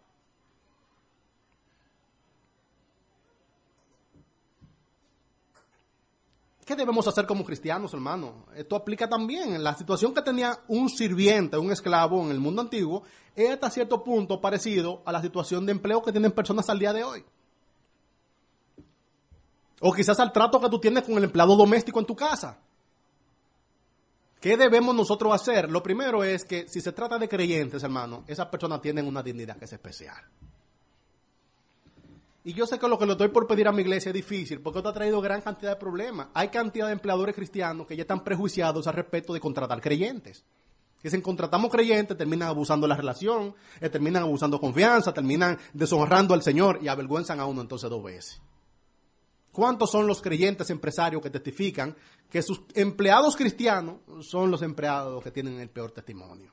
[6.64, 8.46] ¿Qué debemos hacer como cristianos, hermano?
[8.57, 9.62] Esto aplica también.
[9.62, 13.02] La situación que tenía un sirviente, un esclavo en el mundo antiguo,
[13.36, 16.94] es hasta cierto punto parecido a la situación de empleo que tienen personas al día
[16.94, 17.24] de hoy.
[19.80, 22.59] O quizás al trato que tú tienes con el empleado doméstico en tu casa.
[24.45, 25.70] ¿Qué debemos nosotros hacer?
[25.70, 29.57] Lo primero es que si se trata de creyentes, hermano, esas personas tienen una dignidad
[29.57, 30.22] que es especial.
[32.45, 34.61] Y yo sé que lo que le estoy por pedir a mi iglesia es difícil,
[34.61, 36.26] porque esto ha traído gran cantidad de problemas.
[36.34, 40.45] Hay cantidad de empleadores cristianos que ya están prejuiciados al respecto de contratar creyentes.
[41.03, 46.80] Si contratamos creyentes, terminan abusando la relación, eh, terminan abusando confianza, terminan deshonrando al Señor
[46.82, 48.42] y avergüenzan a uno entonces dos veces.
[49.55, 51.94] ¿Cuántos son los creyentes empresarios que testifican
[52.28, 56.52] que sus empleados cristianos son los empleados que tienen el peor testimonio?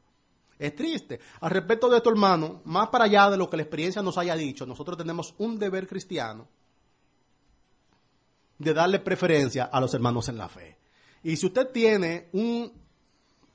[0.60, 1.20] Es triste.
[1.40, 4.36] Al respecto de esto, hermano, más para allá de lo que la experiencia nos haya
[4.36, 6.48] dicho, nosotros tenemos un deber cristiano
[8.60, 10.78] de darle preferencia a los hermanos en la fe.
[11.24, 12.72] Y si usted tiene un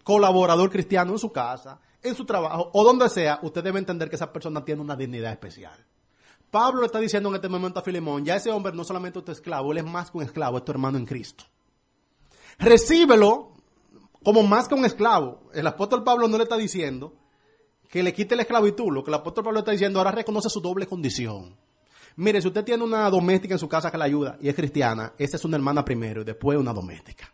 [0.03, 4.17] colaborador cristiano en su casa, en su trabajo o donde sea, usted debe entender que
[4.17, 5.87] esa persona tiene una dignidad especial.
[6.57, 9.25] Pablo le está diciendo en este momento a Filemón, ya ese hombre no solamente es
[9.27, 11.45] tu esclavo, él es más que un esclavo, es tu hermano en Cristo.
[12.59, 13.53] Recíbelo
[14.25, 15.51] como más que un esclavo.
[15.53, 17.13] El apóstol Pablo no le está diciendo
[17.91, 18.91] que le quite la esclavitud.
[18.91, 21.55] Lo que el apóstol Pablo está diciendo ahora reconoce su doble condición.
[22.17, 25.13] Mire, si usted tiene una doméstica en su casa que la ayuda y es cristiana,
[25.19, 27.31] esa es una hermana primero y después una doméstica.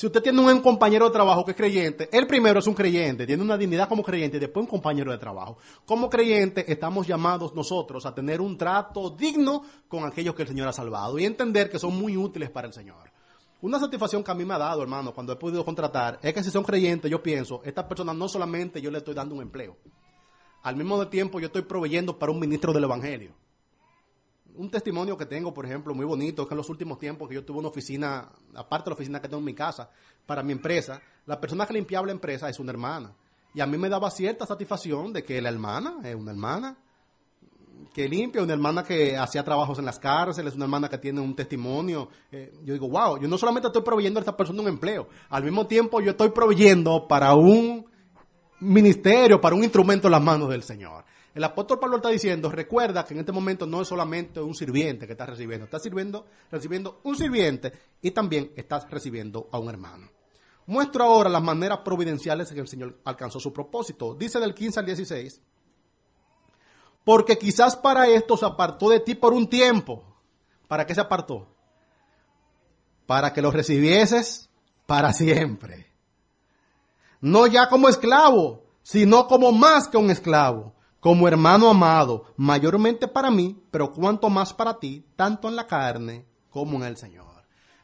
[0.00, 3.26] Si usted tiene un compañero de trabajo que es creyente, el primero es un creyente,
[3.26, 5.58] tiene una dignidad como creyente y después un compañero de trabajo.
[5.84, 10.68] Como creyente estamos llamados nosotros a tener un trato digno con aquellos que el Señor
[10.68, 13.12] ha salvado y entender que son muy útiles para el Señor.
[13.60, 16.42] Una satisfacción que a mí me ha dado, hermano, cuando he podido contratar, es que
[16.42, 19.76] si son creyentes, yo pienso, estas personas no solamente yo le estoy dando un empleo,
[20.62, 23.34] al mismo tiempo yo estoy proveyendo para un ministro del Evangelio.
[24.60, 27.34] Un testimonio que tengo, por ejemplo, muy bonito, es que en los últimos tiempos que
[27.34, 29.88] yo tuve una oficina, aparte de la oficina que tengo en mi casa,
[30.26, 33.10] para mi empresa, la persona que limpiaba la empresa es una hermana.
[33.54, 36.76] Y a mí me daba cierta satisfacción de que la hermana es una hermana,
[37.94, 41.34] que limpia, una hermana que hacía trabajos en las cárceles, una hermana que tiene un
[41.34, 42.10] testimonio.
[42.30, 45.42] Eh, yo digo, wow, yo no solamente estoy proveyendo a esta persona un empleo, al
[45.42, 47.86] mismo tiempo yo estoy proveyendo para un
[48.60, 51.06] ministerio, para un instrumento en las manos del Señor.
[51.34, 55.06] El apóstol Pablo está diciendo, recuerda que en este momento no es solamente un sirviente
[55.06, 57.72] que estás recibiendo, estás sirviendo, recibiendo un sirviente
[58.02, 60.08] y también estás recibiendo a un hermano.
[60.66, 64.14] Muestro ahora las maneras providenciales en que el Señor alcanzó su propósito.
[64.14, 65.40] Dice del 15 al 16
[67.04, 70.04] porque quizás para esto se apartó de ti por un tiempo.
[70.68, 71.48] ¿Para qué se apartó?
[73.06, 74.50] Para que lo recibieses
[74.86, 75.90] para siempre.
[77.20, 83.30] No ya como esclavo, sino como más que un esclavo, como hermano amado, mayormente para
[83.30, 87.26] mí, pero cuanto más para ti, tanto en la carne como en el Señor.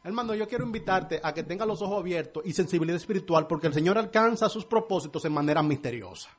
[0.03, 3.73] Hermano, yo quiero invitarte a que tengas los ojos abiertos y sensibilidad espiritual, porque el
[3.73, 6.29] Señor alcanza sus propósitos en manera misteriosa.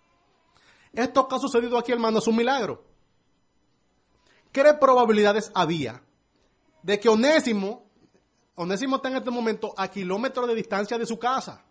[0.93, 2.83] Esto que ha sucedido aquí, hermano, es un milagro.
[4.53, 6.03] ¿Qué probabilidades había
[6.83, 7.85] de que Onésimo,
[8.55, 11.65] Onésimo está en este momento a kilómetros de distancia de su casa?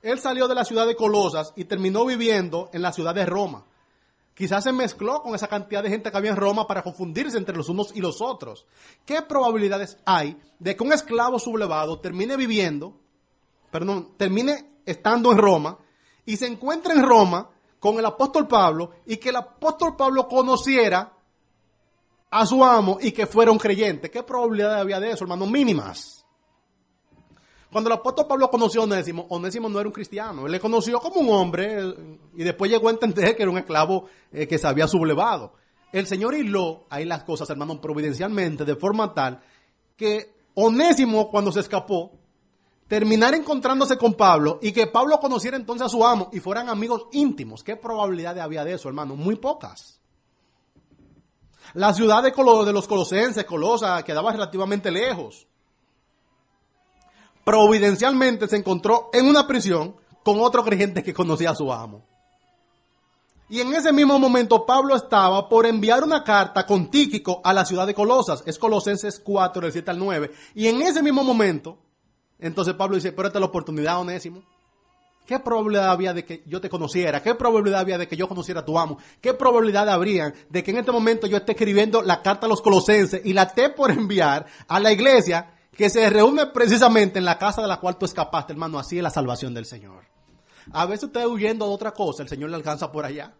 [0.00, 3.66] Él salió de la ciudad de Colosas y terminó viviendo en la ciudad de Roma.
[4.36, 7.56] Quizás se mezcló con esa cantidad de gente que había en Roma para confundirse entre
[7.56, 8.66] los unos y los otros.
[9.06, 13.00] ¿Qué probabilidades hay de que un esclavo sublevado termine viviendo,
[13.70, 15.78] perdón, termine estando en Roma
[16.26, 17.48] y se encuentre en Roma
[17.80, 21.14] con el apóstol Pablo y que el apóstol Pablo conociera
[22.30, 24.10] a su amo y que fuera un creyente.
[24.10, 25.46] ¿Qué probabilidad había de eso, hermano?
[25.46, 26.15] Mínimas.
[27.70, 30.46] Cuando el apóstol Pablo conoció a Onésimo, Onésimo no era un cristiano.
[30.46, 31.78] Él le conoció como un hombre
[32.34, 35.54] y después llegó a entender que era un esclavo eh, que se había sublevado.
[35.92, 39.40] El Señor hiló ahí las cosas, hermano, providencialmente, de forma tal
[39.96, 42.12] que Onésimo, cuando se escapó,
[42.88, 47.06] terminar encontrándose con Pablo y que Pablo conociera entonces a su amo y fueran amigos
[47.12, 47.64] íntimos.
[47.64, 49.16] ¿Qué probabilidad había de eso, hermano?
[49.16, 50.00] Muy pocas.
[51.74, 55.46] La ciudad de, de los colosenses, Colosa, quedaba relativamente lejos.
[57.46, 59.94] Providencialmente se encontró en una prisión
[60.24, 62.04] con otro creyente que conocía a su amo.
[63.48, 67.64] Y en ese mismo momento Pablo estaba por enviar una carta con Tíquico a la
[67.64, 68.42] ciudad de Colosas.
[68.46, 70.32] Es Colosenses 4, del 7 al 9.
[70.56, 71.78] Y en ese mismo momento,
[72.40, 74.42] entonces Pablo dice, pero esta es la oportunidad, Onésimo.
[75.24, 77.22] ¿Qué probabilidad había de que yo te conociera?
[77.22, 78.98] ¿Qué probabilidad había de que yo conociera a tu amo?
[79.20, 82.60] ¿Qué probabilidad habría de que en este momento yo esté escribiendo la carta a los
[82.60, 87.38] colosenses y la esté por enviar a la iglesia que se reúne precisamente en la
[87.38, 88.78] casa de la cual tú escapaste, hermano?
[88.78, 90.04] Así es la salvación del Señor.
[90.72, 93.34] A veces usted huyendo de otra cosa, el Señor le alcanza por allá.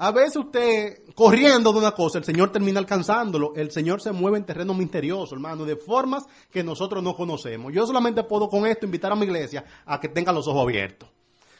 [0.00, 3.52] A veces usted corriendo de una cosa, el Señor termina alcanzándolo.
[3.56, 7.72] El Señor se mueve en terreno misterioso, hermano, de formas que nosotros no conocemos.
[7.72, 11.08] Yo solamente puedo con esto invitar a mi iglesia a que tenga los ojos abiertos.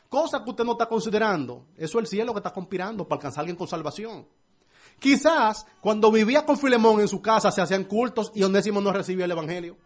[0.09, 1.67] Cosa que usted no está considerando.
[1.77, 4.27] Eso es el cielo que está conspirando para alcanzar a alguien con salvación.
[5.01, 9.25] Quizás cuando vivía con Filemón en su casa se hacían cultos y Onésimo no recibía
[9.25, 9.77] el evangelio.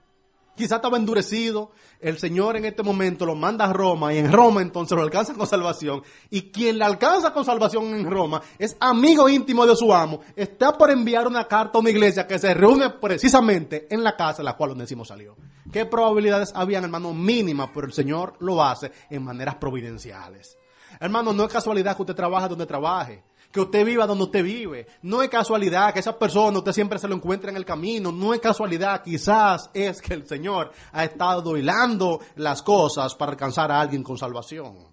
[0.55, 1.71] Quizá estaba endurecido.
[1.99, 5.35] El Señor en este momento lo manda a Roma y en Roma entonces lo alcanza
[5.35, 6.03] con salvación.
[6.31, 10.21] Y quien le alcanza con salvación en Roma es amigo íntimo de su amo.
[10.37, 14.43] Está por enviar una carta a una iglesia que se reúne precisamente en la casa
[14.43, 15.37] en la cual Onésimo salió.
[15.73, 17.15] ¿Qué probabilidades habían, hermano?
[17.15, 20.59] Mínimas, pero el Señor lo hace en maneras providenciales.
[21.01, 23.23] Hermano, no es casualidad que usted trabaje donde trabaje
[23.53, 24.87] que usted viva donde usted vive.
[25.03, 28.11] No es casualidad que esa persona usted siempre se lo encuentre en el camino.
[28.11, 33.71] No es casualidad, quizás es que el Señor ha estado hilando las cosas para alcanzar
[33.71, 34.91] a alguien con salvación.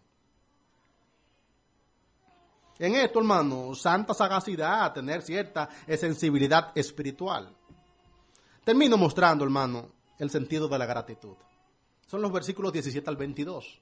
[2.78, 7.54] En esto, hermano, santa sagacidad, tener cierta sensibilidad espiritual.
[8.64, 11.36] Termino mostrando, hermano, el sentido de la gratitud.
[12.06, 13.82] Son los versículos 17 al 22.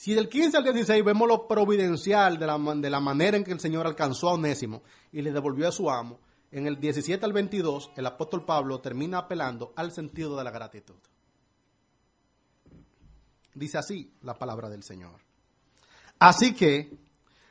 [0.00, 3.52] Si del 15 al 16 vemos lo providencial de la, de la manera en que
[3.52, 4.82] el Señor alcanzó a Onésimo
[5.12, 6.20] y le devolvió a su amo,
[6.50, 10.94] en el 17 al 22 el apóstol Pablo termina apelando al sentido de la gratitud.
[13.52, 15.20] Dice así la palabra del Señor.
[16.18, 16.96] Así que,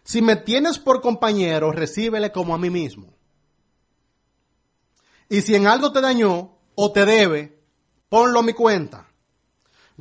[0.02, 3.14] si me tienes por compañero, recíbele como a mí mismo.
[5.30, 7.62] Y si en algo te dañó o te debe,
[8.10, 9.09] ponlo a mi cuenta.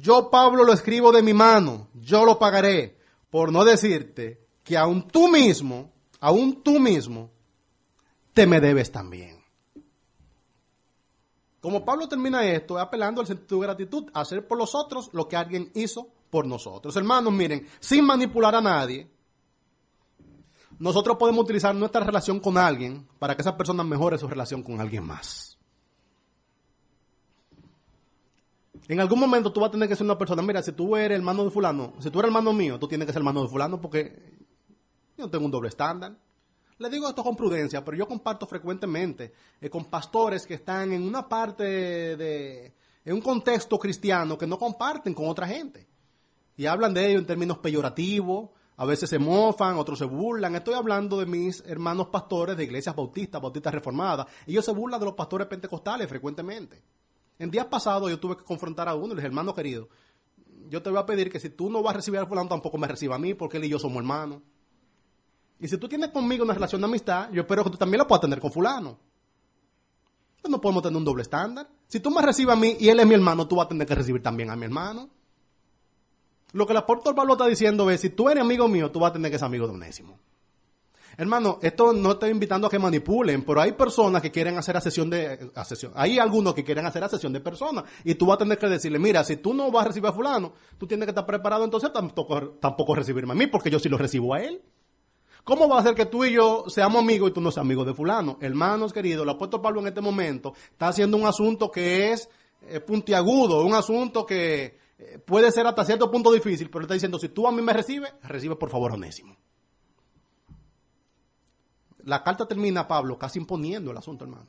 [0.00, 2.96] Yo, Pablo, lo escribo de mi mano, yo lo pagaré,
[3.30, 5.90] por no decirte que aún tú mismo,
[6.20, 7.30] aún tú mismo,
[8.32, 9.42] te me debes también.
[11.60, 15.36] Como Pablo termina esto, apelando al sentido de gratitud, hacer por los otros lo que
[15.36, 16.94] alguien hizo por nosotros.
[16.94, 19.10] Hermanos, miren, sin manipular a nadie,
[20.78, 24.80] nosotros podemos utilizar nuestra relación con alguien para que esa persona mejore su relación con
[24.80, 25.47] alguien más.
[28.86, 31.16] En algún momento tú vas a tener que ser una persona, mira, si tú eres
[31.16, 33.80] hermano de fulano, si tú eres hermano mío, tú tienes que ser hermano de fulano
[33.80, 34.36] porque
[35.16, 36.16] yo no tengo un doble estándar.
[36.78, 41.02] Le digo esto con prudencia, pero yo comparto frecuentemente eh, con pastores que están en
[41.02, 42.72] una parte de,
[43.04, 45.88] en un contexto cristiano que no comparten con otra gente.
[46.56, 50.54] Y hablan de ello en términos peyorativos, a veces se mofan, otros se burlan.
[50.54, 54.28] Estoy hablando de mis hermanos pastores de iglesias bautistas, bautistas reformadas.
[54.46, 56.80] Ellos se burlan de los pastores pentecostales frecuentemente.
[57.38, 59.88] En días pasados yo tuve que confrontar a uno y le dije, hermano querido,
[60.68, 62.78] yo te voy a pedir que si tú no vas a recibir al fulano, tampoco
[62.78, 64.42] me reciba a mí, porque él y yo somos hermanos.
[65.60, 68.06] Y si tú tienes conmigo una relación de amistad, yo espero que tú también la
[68.06, 68.98] puedas tener con fulano.
[70.40, 71.68] Pues no podemos tener un doble estándar.
[71.88, 73.86] Si tú me recibes a mí y él es mi hermano, tú vas a tener
[73.86, 75.08] que recibir también a mi hermano.
[76.52, 79.10] Lo que el apóstol Pablo está diciendo es, si tú eres amigo mío, tú vas
[79.10, 80.18] a tener que ser amigo de Onésimo.
[81.18, 84.80] Hermano, esto no estoy invitando a que manipulen, pero hay personas que quieren hacer a
[84.80, 85.90] sesión de a sesión.
[85.96, 88.68] Hay algunos que quieren hacer a sesión de personas y tú vas a tener que
[88.68, 91.64] decirle, mira, si tú no vas a recibir a fulano, tú tienes que estar preparado
[91.64, 94.62] entonces tampoco, tampoco recibirme a mí, porque yo sí lo recibo a él.
[95.42, 97.84] ¿Cómo va a ser que tú y yo seamos amigos y tú no seas amigo
[97.84, 98.38] de fulano?
[98.40, 102.28] Hermanos queridos, el apóstol Pablo en este momento está haciendo un asunto que es
[102.62, 107.18] eh, puntiagudo, un asunto que eh, puede ser hasta cierto punto difícil, pero está diciendo,
[107.18, 109.36] si tú a mí me recibes, recibe por favor onésimo
[112.04, 114.46] la carta termina Pablo casi imponiendo el asunto, hermano.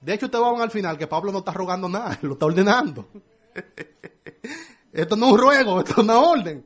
[0.00, 3.08] De hecho, ustedes van al final que Pablo no está rogando nada, lo está ordenando.
[4.92, 6.64] esto no es un ruego, esto es una orden.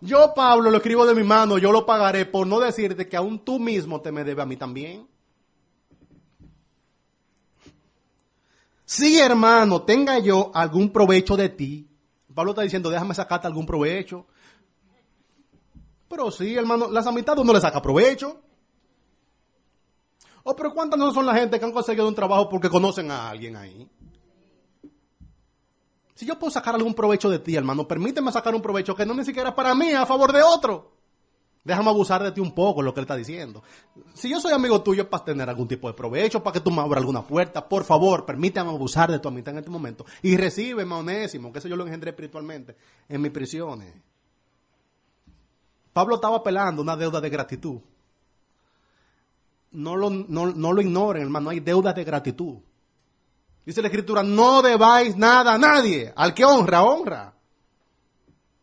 [0.00, 3.38] Yo, Pablo, lo escribo de mi mano, yo lo pagaré por no decirte que aún
[3.38, 5.06] tú mismo te me debes a mí también.
[8.84, 11.88] Si, hermano, tenga yo algún provecho de ti,
[12.34, 14.26] Pablo está diciendo, déjame sacarte algún provecho.
[16.12, 18.38] Pero sí, hermano, las amistades uno le saca provecho.
[20.44, 23.30] Oh, pero ¿cuántas no son la gente que han conseguido un trabajo porque conocen a
[23.30, 23.88] alguien ahí?
[26.12, 29.14] Si yo puedo sacar algún provecho de ti, hermano, permíteme sacar un provecho que no
[29.14, 30.92] ni siquiera para mí, a favor de otro.
[31.64, 33.62] Déjame abusar de ti un poco, lo que él está diciendo.
[34.12, 36.82] Si yo soy amigo tuyo para tener algún tipo de provecho, para que tú me
[36.82, 40.04] abras alguna puerta, por favor, permítame abusar de tu amistad en este momento.
[40.20, 42.76] Y recíbeme, onésimo, que eso yo lo engendré espiritualmente
[43.08, 44.11] en mis prisiones.
[45.92, 47.80] Pablo estaba apelando una deuda de gratitud.
[49.72, 52.58] No lo, no, no lo ignoren, hermano, hay deuda de gratitud.
[53.64, 56.12] Dice la escritura, no debáis nada a nadie.
[56.16, 57.34] Al que honra, honra.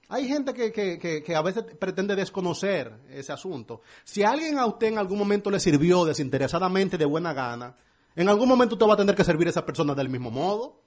[0.09, 3.81] Hay gente que, que, que, que, a veces pretende desconocer ese asunto.
[4.03, 7.75] Si alguien a usted en algún momento le sirvió desinteresadamente, de buena gana,
[8.15, 10.81] en algún momento usted va a tener que servir a esa persona del mismo modo.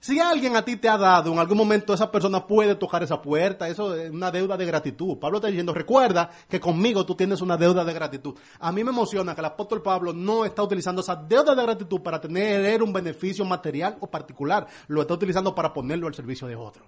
[0.00, 3.20] Si alguien a ti te ha dado, en algún momento esa persona puede tocar esa
[3.20, 5.18] puerta, eso es una deuda de gratitud.
[5.18, 8.36] Pablo está diciendo, recuerda que conmigo tú tienes una deuda de gratitud.
[8.60, 12.00] A mí me emociona que el apóstol Pablo no está utilizando esa deuda de gratitud
[12.00, 16.54] para tener un beneficio material o particular, lo está utilizando para ponerlo al servicio de
[16.54, 16.86] otro.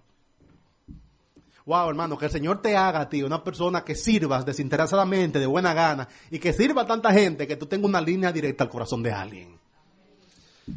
[1.66, 5.46] Wow, hermano, que el Señor te haga a ti una persona que sirvas desinteresadamente, de
[5.46, 8.70] buena gana, y que sirva a tanta gente que tú tengas una línea directa al
[8.70, 9.58] corazón de alguien.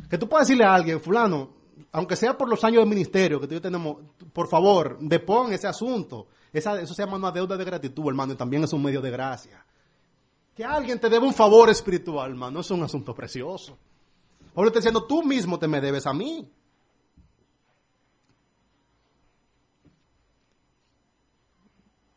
[0.09, 1.62] Que tú puedas decirle a alguien, fulano,
[1.93, 3.97] aunque sea por los años de ministerio que tú tenemos,
[4.33, 6.27] por favor, depon ese asunto.
[6.51, 9.63] Eso se llama una deuda de gratitud, hermano, y también es un medio de gracia.
[10.55, 13.77] Que alguien te debe un favor espiritual, hermano, es un asunto precioso.
[14.55, 16.51] Pablo está diciendo, tú mismo te me debes a mí.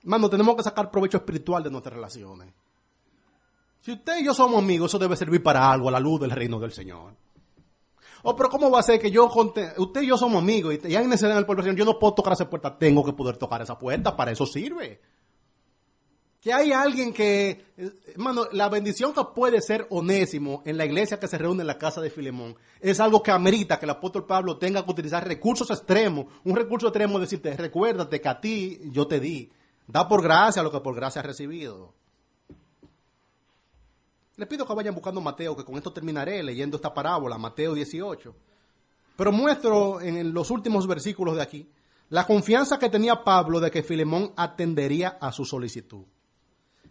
[0.00, 2.48] Hermano, tenemos que sacar provecho espiritual de nuestras relaciones.
[3.82, 6.30] Si usted y yo somos amigos, eso debe servir para algo, a la luz del
[6.30, 7.25] reino del Señor.
[8.28, 9.30] Oh, pero ¿cómo va a ser que yo,
[9.76, 12.32] usted y yo somos amigos y, hay necesidad en el pueblo yo no puedo tocar
[12.32, 15.00] esa puerta, tengo que poder tocar esa puerta, para eso sirve.
[16.40, 17.66] Que hay alguien que,
[18.08, 21.78] hermano, la bendición que puede ser onésimo en la iglesia que se reúne en la
[21.78, 25.70] casa de Filemón es algo que amerita que el apóstol Pablo tenga que utilizar recursos
[25.70, 26.26] extremos.
[26.42, 29.52] Un recurso extremo es decirte, recuérdate que a ti yo te di.
[29.86, 31.94] Da por gracia lo que por gracia has recibido.
[34.36, 38.34] Les pido que vayan buscando Mateo, que con esto terminaré leyendo esta parábola, Mateo 18.
[39.16, 41.68] Pero muestro en los últimos versículos de aquí
[42.10, 46.04] la confianza que tenía Pablo de que Filemón atendería a su solicitud.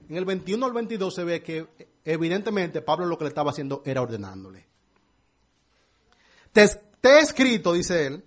[0.09, 1.67] En el 21 al 22 se ve que
[2.03, 4.65] evidentemente Pablo lo que le estaba haciendo era ordenándole.
[6.51, 8.23] Te, he escrito, dice él,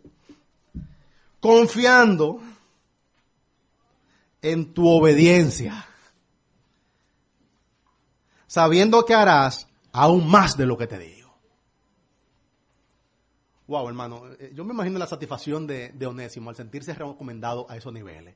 [1.40, 2.40] confiando
[4.40, 5.86] en tu obediencia
[8.48, 11.38] sabiendo que harás aún más de lo que te digo.
[13.68, 17.76] Wow, hermano, eh, yo me imagino la satisfacción de, de Onésimo al sentirse recomendado a
[17.76, 18.34] esos niveles.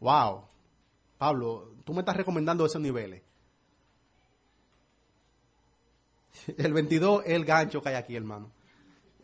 [0.00, 0.44] Wow,
[1.16, 3.22] Pablo, tú me estás recomendando esos niveles.
[6.58, 8.50] El 22 es el gancho que hay aquí, hermano.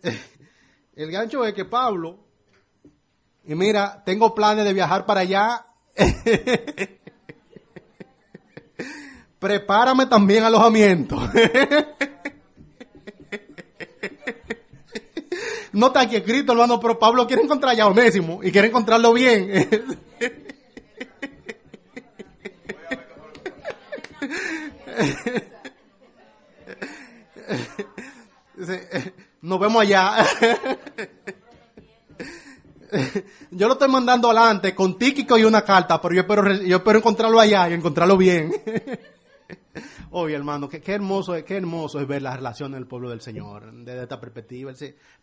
[0.94, 2.18] El gancho es que Pablo,
[3.44, 5.66] y mira, tengo planes de viajar para allá.
[9.42, 11.16] prepárame también alojamiento.
[15.72, 19.68] no está aquí escrito, hermano, pero Pablo quiere encontrar ya Onésimo y quiere encontrarlo bien.
[29.40, 30.24] Nos vemos allá.
[33.50, 36.98] Yo lo estoy mandando adelante con tíquico y una carta, pero yo espero, yo espero
[36.98, 38.52] encontrarlo allá y encontrarlo bien.
[40.14, 44.02] Oye, hermano, qué, hermoso, qué hermoso es ver la relación del pueblo del Señor desde
[44.02, 44.70] esta perspectiva.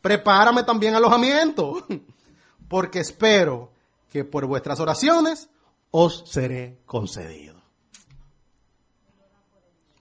[0.01, 1.85] Prepárame también alojamiento,
[2.67, 3.71] porque espero
[4.11, 5.47] que por vuestras oraciones
[5.91, 7.61] os seré concedido.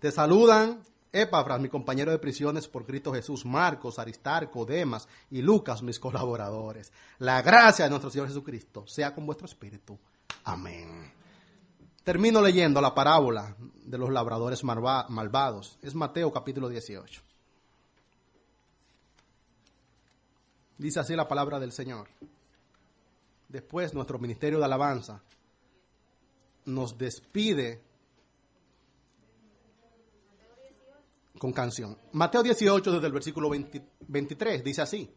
[0.00, 0.80] Te saludan
[1.12, 6.92] Epafras, mi compañero de prisiones por Cristo Jesús, Marcos, Aristarco, Demas y Lucas, mis colaboradores.
[7.18, 9.98] La gracia de nuestro Señor Jesucristo sea con vuestro espíritu.
[10.44, 11.17] Amén.
[12.08, 13.54] Termino leyendo la parábola
[13.84, 15.78] de los labradores malvados.
[15.82, 17.20] Es Mateo capítulo 18.
[20.78, 22.08] Dice así la palabra del Señor.
[23.50, 25.20] Después nuestro ministerio de alabanza
[26.64, 27.82] nos despide
[31.38, 31.94] con canción.
[32.12, 35.12] Mateo 18 desde el versículo 23 dice así.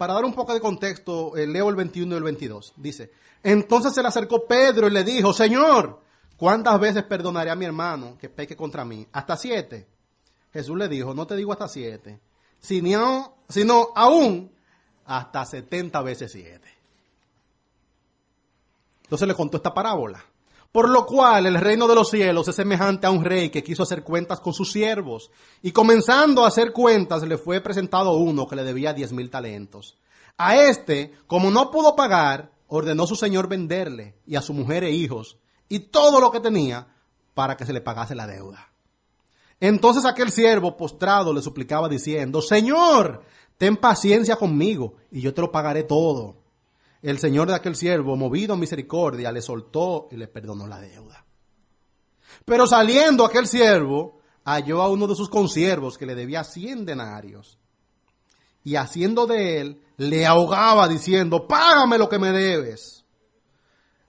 [0.00, 2.72] Para dar un poco de contexto, eh, leo el 21 y el 22.
[2.76, 6.00] Dice, entonces se le acercó Pedro y le dijo, Señor,
[6.38, 9.06] ¿cuántas veces perdonaré a mi hermano que peque contra mí?
[9.12, 9.86] ¿Hasta siete?
[10.54, 12.18] Jesús le dijo, no te digo hasta siete,
[12.60, 14.50] sino, sino aún
[15.04, 16.68] hasta setenta veces siete.
[19.02, 20.24] Entonces le contó esta parábola.
[20.72, 23.82] Por lo cual el reino de los cielos es semejante a un rey que quiso
[23.82, 25.30] hacer cuentas con sus siervos.
[25.62, 29.98] Y comenzando a hacer cuentas, le fue presentado uno que le debía diez mil talentos.
[30.38, 34.92] A este, como no pudo pagar, ordenó su señor venderle y a su mujer e
[34.92, 36.86] hijos y todo lo que tenía
[37.34, 38.70] para que se le pagase la deuda.
[39.58, 43.22] Entonces aquel siervo postrado le suplicaba diciendo, Señor,
[43.58, 46.39] ten paciencia conmigo y yo te lo pagaré todo.
[47.02, 51.24] El señor de aquel siervo, movido a misericordia, le soltó y le perdonó la deuda.
[52.44, 57.58] Pero saliendo aquel siervo, halló a uno de sus consiervos que le debía cien denarios.
[58.62, 63.04] Y haciendo de él, le ahogaba diciendo, págame lo que me debes.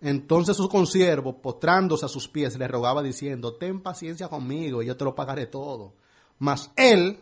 [0.01, 4.97] Entonces su consiervo, postrándose a sus pies, le rogaba diciendo, ten paciencia conmigo y yo
[4.97, 5.93] te lo pagaré todo.
[6.39, 7.19] Mas él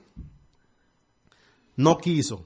[1.76, 2.45] no quiso,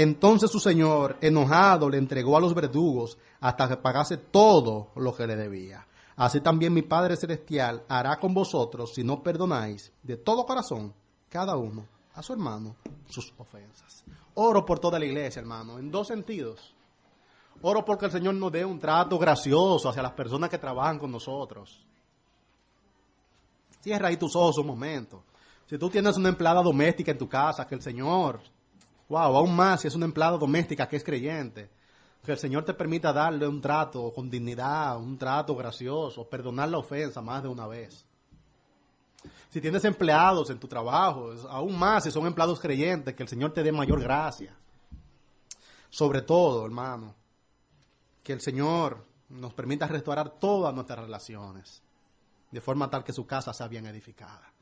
[0.00, 5.26] Entonces su señor, enojado, le entregó a los verdugos hasta que pagase todo lo que
[5.26, 5.84] le debía.
[6.14, 10.94] Así también mi Padre Celestial hará con vosotros si no perdonáis de todo corazón
[11.28, 11.84] cada uno
[12.14, 12.76] a su hermano
[13.08, 14.04] sus ofensas.
[14.34, 16.76] Oro por toda la iglesia, hermano, en dos sentidos.
[17.62, 21.10] Oro porque el Señor nos dé un trato gracioso hacia las personas que trabajan con
[21.10, 21.84] nosotros.
[23.80, 25.24] Cierra ahí tus ojos un momento.
[25.66, 28.40] Si tú tienes una empleada doméstica en tu casa, que el Señor,
[29.08, 31.70] wow, aún más si es una empleada doméstica que es creyente,
[32.24, 36.78] que el Señor te permita darle un trato con dignidad, un trato gracioso, perdonar la
[36.78, 38.04] ofensa más de una vez.
[39.50, 43.52] Si tienes empleados en tu trabajo, aún más si son empleados creyentes, que el Señor
[43.52, 44.54] te dé mayor gracia.
[45.88, 47.14] Sobre todo, hermano,
[48.22, 51.82] que el Señor nos permita restaurar todas nuestras relaciones,
[52.50, 54.52] de forma tal que su casa sea bien edificada.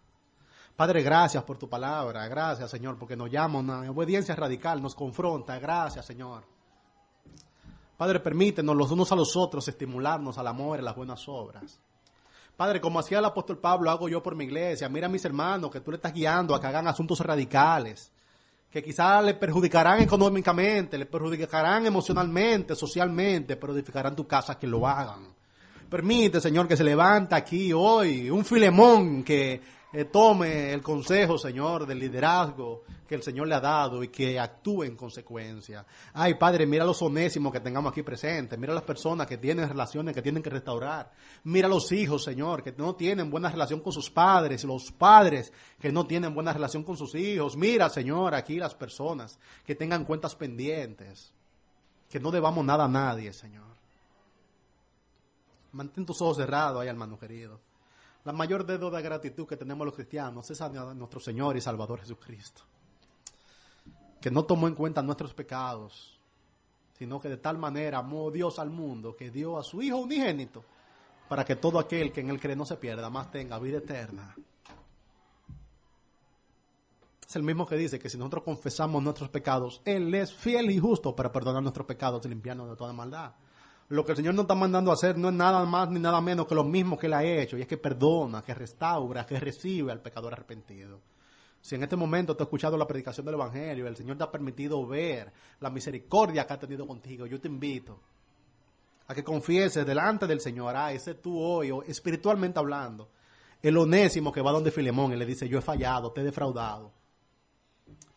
[0.77, 5.59] Padre, gracias por tu palabra, gracias Señor, porque nos llama una obediencia radical, nos confronta,
[5.59, 6.45] gracias Señor.
[7.97, 11.81] Padre, permítenos los unos a los otros estimularnos al amor y a las buenas obras.
[12.59, 14.89] Padre, como hacía el apóstol Pablo, hago yo por mi iglesia.
[14.91, 18.13] Mira a mis hermanos que tú le estás guiando a que hagan asuntos radicales,
[18.71, 24.87] que quizás le perjudicarán económicamente, le perjudicarán emocionalmente, socialmente, pero edificarán tu casa que lo
[24.87, 25.35] hagan.
[25.89, 31.87] Permite, Señor, que se levanta aquí hoy un filemón que eh, tome el consejo, Señor,
[31.87, 35.87] del liderazgo que el Señor le ha dado y que actúe en consecuencia.
[36.13, 40.15] Ay, Padre, mira los onésimos que tengamos aquí presentes, mira las personas que tienen relaciones
[40.15, 41.13] que tienen que restaurar,
[41.45, 45.93] mira los hijos, Señor, que no tienen buena relación con sus padres, los padres que
[45.93, 47.57] no tienen buena relación con sus hijos.
[47.57, 51.33] Mira, Señor, aquí las personas que tengan cuentas pendientes,
[52.11, 53.65] que no debamos nada a nadie, Señor.
[55.73, 57.61] Mantén tus ojos cerrados ahí, hermano querido.
[58.27, 62.01] La mayor deuda de gratitud que tenemos los cristianos es a nuestro Señor y Salvador
[62.01, 62.63] Jesucristo,
[64.21, 66.19] que no tomó en cuenta nuestros pecados,
[66.99, 70.65] sino que de tal manera amó Dios al mundo que dio a su Hijo unigénito
[71.29, 74.35] para que todo aquel que en él cree no se pierda, más tenga vida eterna.
[77.29, 80.81] Es el mismo que dice que si nosotros confesamos nuestros pecados, Él es fiel y
[80.81, 83.35] justo para perdonar nuestros pecados y limpiarnos de toda maldad.
[83.89, 86.21] Lo que el Señor nos está mandando a hacer no es nada más ni nada
[86.21, 89.39] menos que lo mismo que Él ha hecho, y es que perdona, que restaura, que
[89.39, 91.01] recibe al pecador arrepentido.
[91.61, 94.31] Si en este momento te has escuchado la predicación del Evangelio, el Señor te ha
[94.31, 98.01] permitido ver la misericordia que ha tenido contigo, yo te invito
[99.07, 103.09] a que confieses delante del Señor, ah, ese tú hoy, espiritualmente hablando,
[103.63, 106.93] el onésimo que va donde Filemón y le dice, yo he fallado, te he defraudado.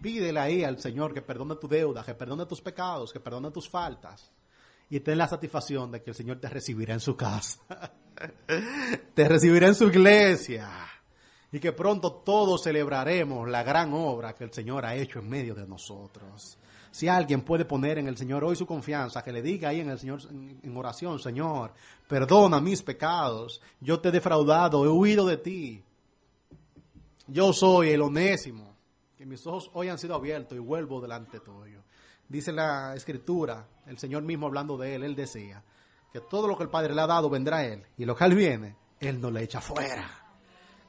[0.01, 3.69] Pídele ahí al Señor que perdone tu deuda, que perdone tus pecados, que perdone tus
[3.69, 4.31] faltas
[4.89, 7.59] y ten la satisfacción de que el Señor te recibirá en su casa,
[9.13, 10.69] te recibirá en su iglesia
[11.51, 15.55] y que pronto todos celebraremos la gran obra que el Señor ha hecho en medio
[15.55, 16.57] de nosotros.
[16.91, 19.89] Si alguien puede poner en el Señor hoy su confianza, que le diga ahí en
[19.89, 21.73] el Señor en oración, Señor,
[22.07, 25.83] perdona mis pecados, yo te he defraudado, he huido de ti.
[27.27, 28.75] Yo soy el onésimo,
[29.15, 31.83] que mis ojos hoy han sido abiertos y vuelvo delante tuyo.
[32.27, 35.63] Dice la escritura, el Señor mismo hablando de él, él decía
[36.13, 38.23] que todo lo que el Padre le ha dado vendrá a él y lo que
[38.23, 40.09] él viene, él no le echa fuera.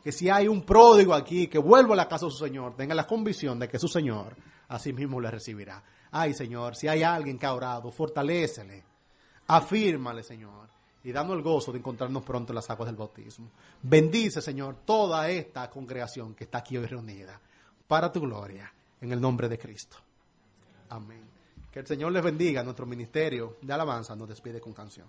[0.05, 2.94] Que si hay un pródigo aquí que vuelva a la casa de su Señor, tenga
[2.94, 4.36] la convicción de que su Señor
[4.68, 5.82] así mismo le recibirá.
[6.10, 8.85] Ay, Señor, si hay alguien que ha orado, fortalécele,
[9.47, 10.68] afírmale, Señor,
[11.02, 13.51] y dando el gozo de encontrarnos pronto en las aguas del bautismo.
[13.82, 17.40] Bendice, Señor, toda esta congregación que está aquí hoy reunida,
[17.86, 19.97] para tu gloria, en el nombre de Cristo.
[20.89, 21.30] Amén.
[21.70, 22.62] Que el Señor les bendiga.
[22.62, 25.06] Nuestro ministerio de alabanza nos despide con canción.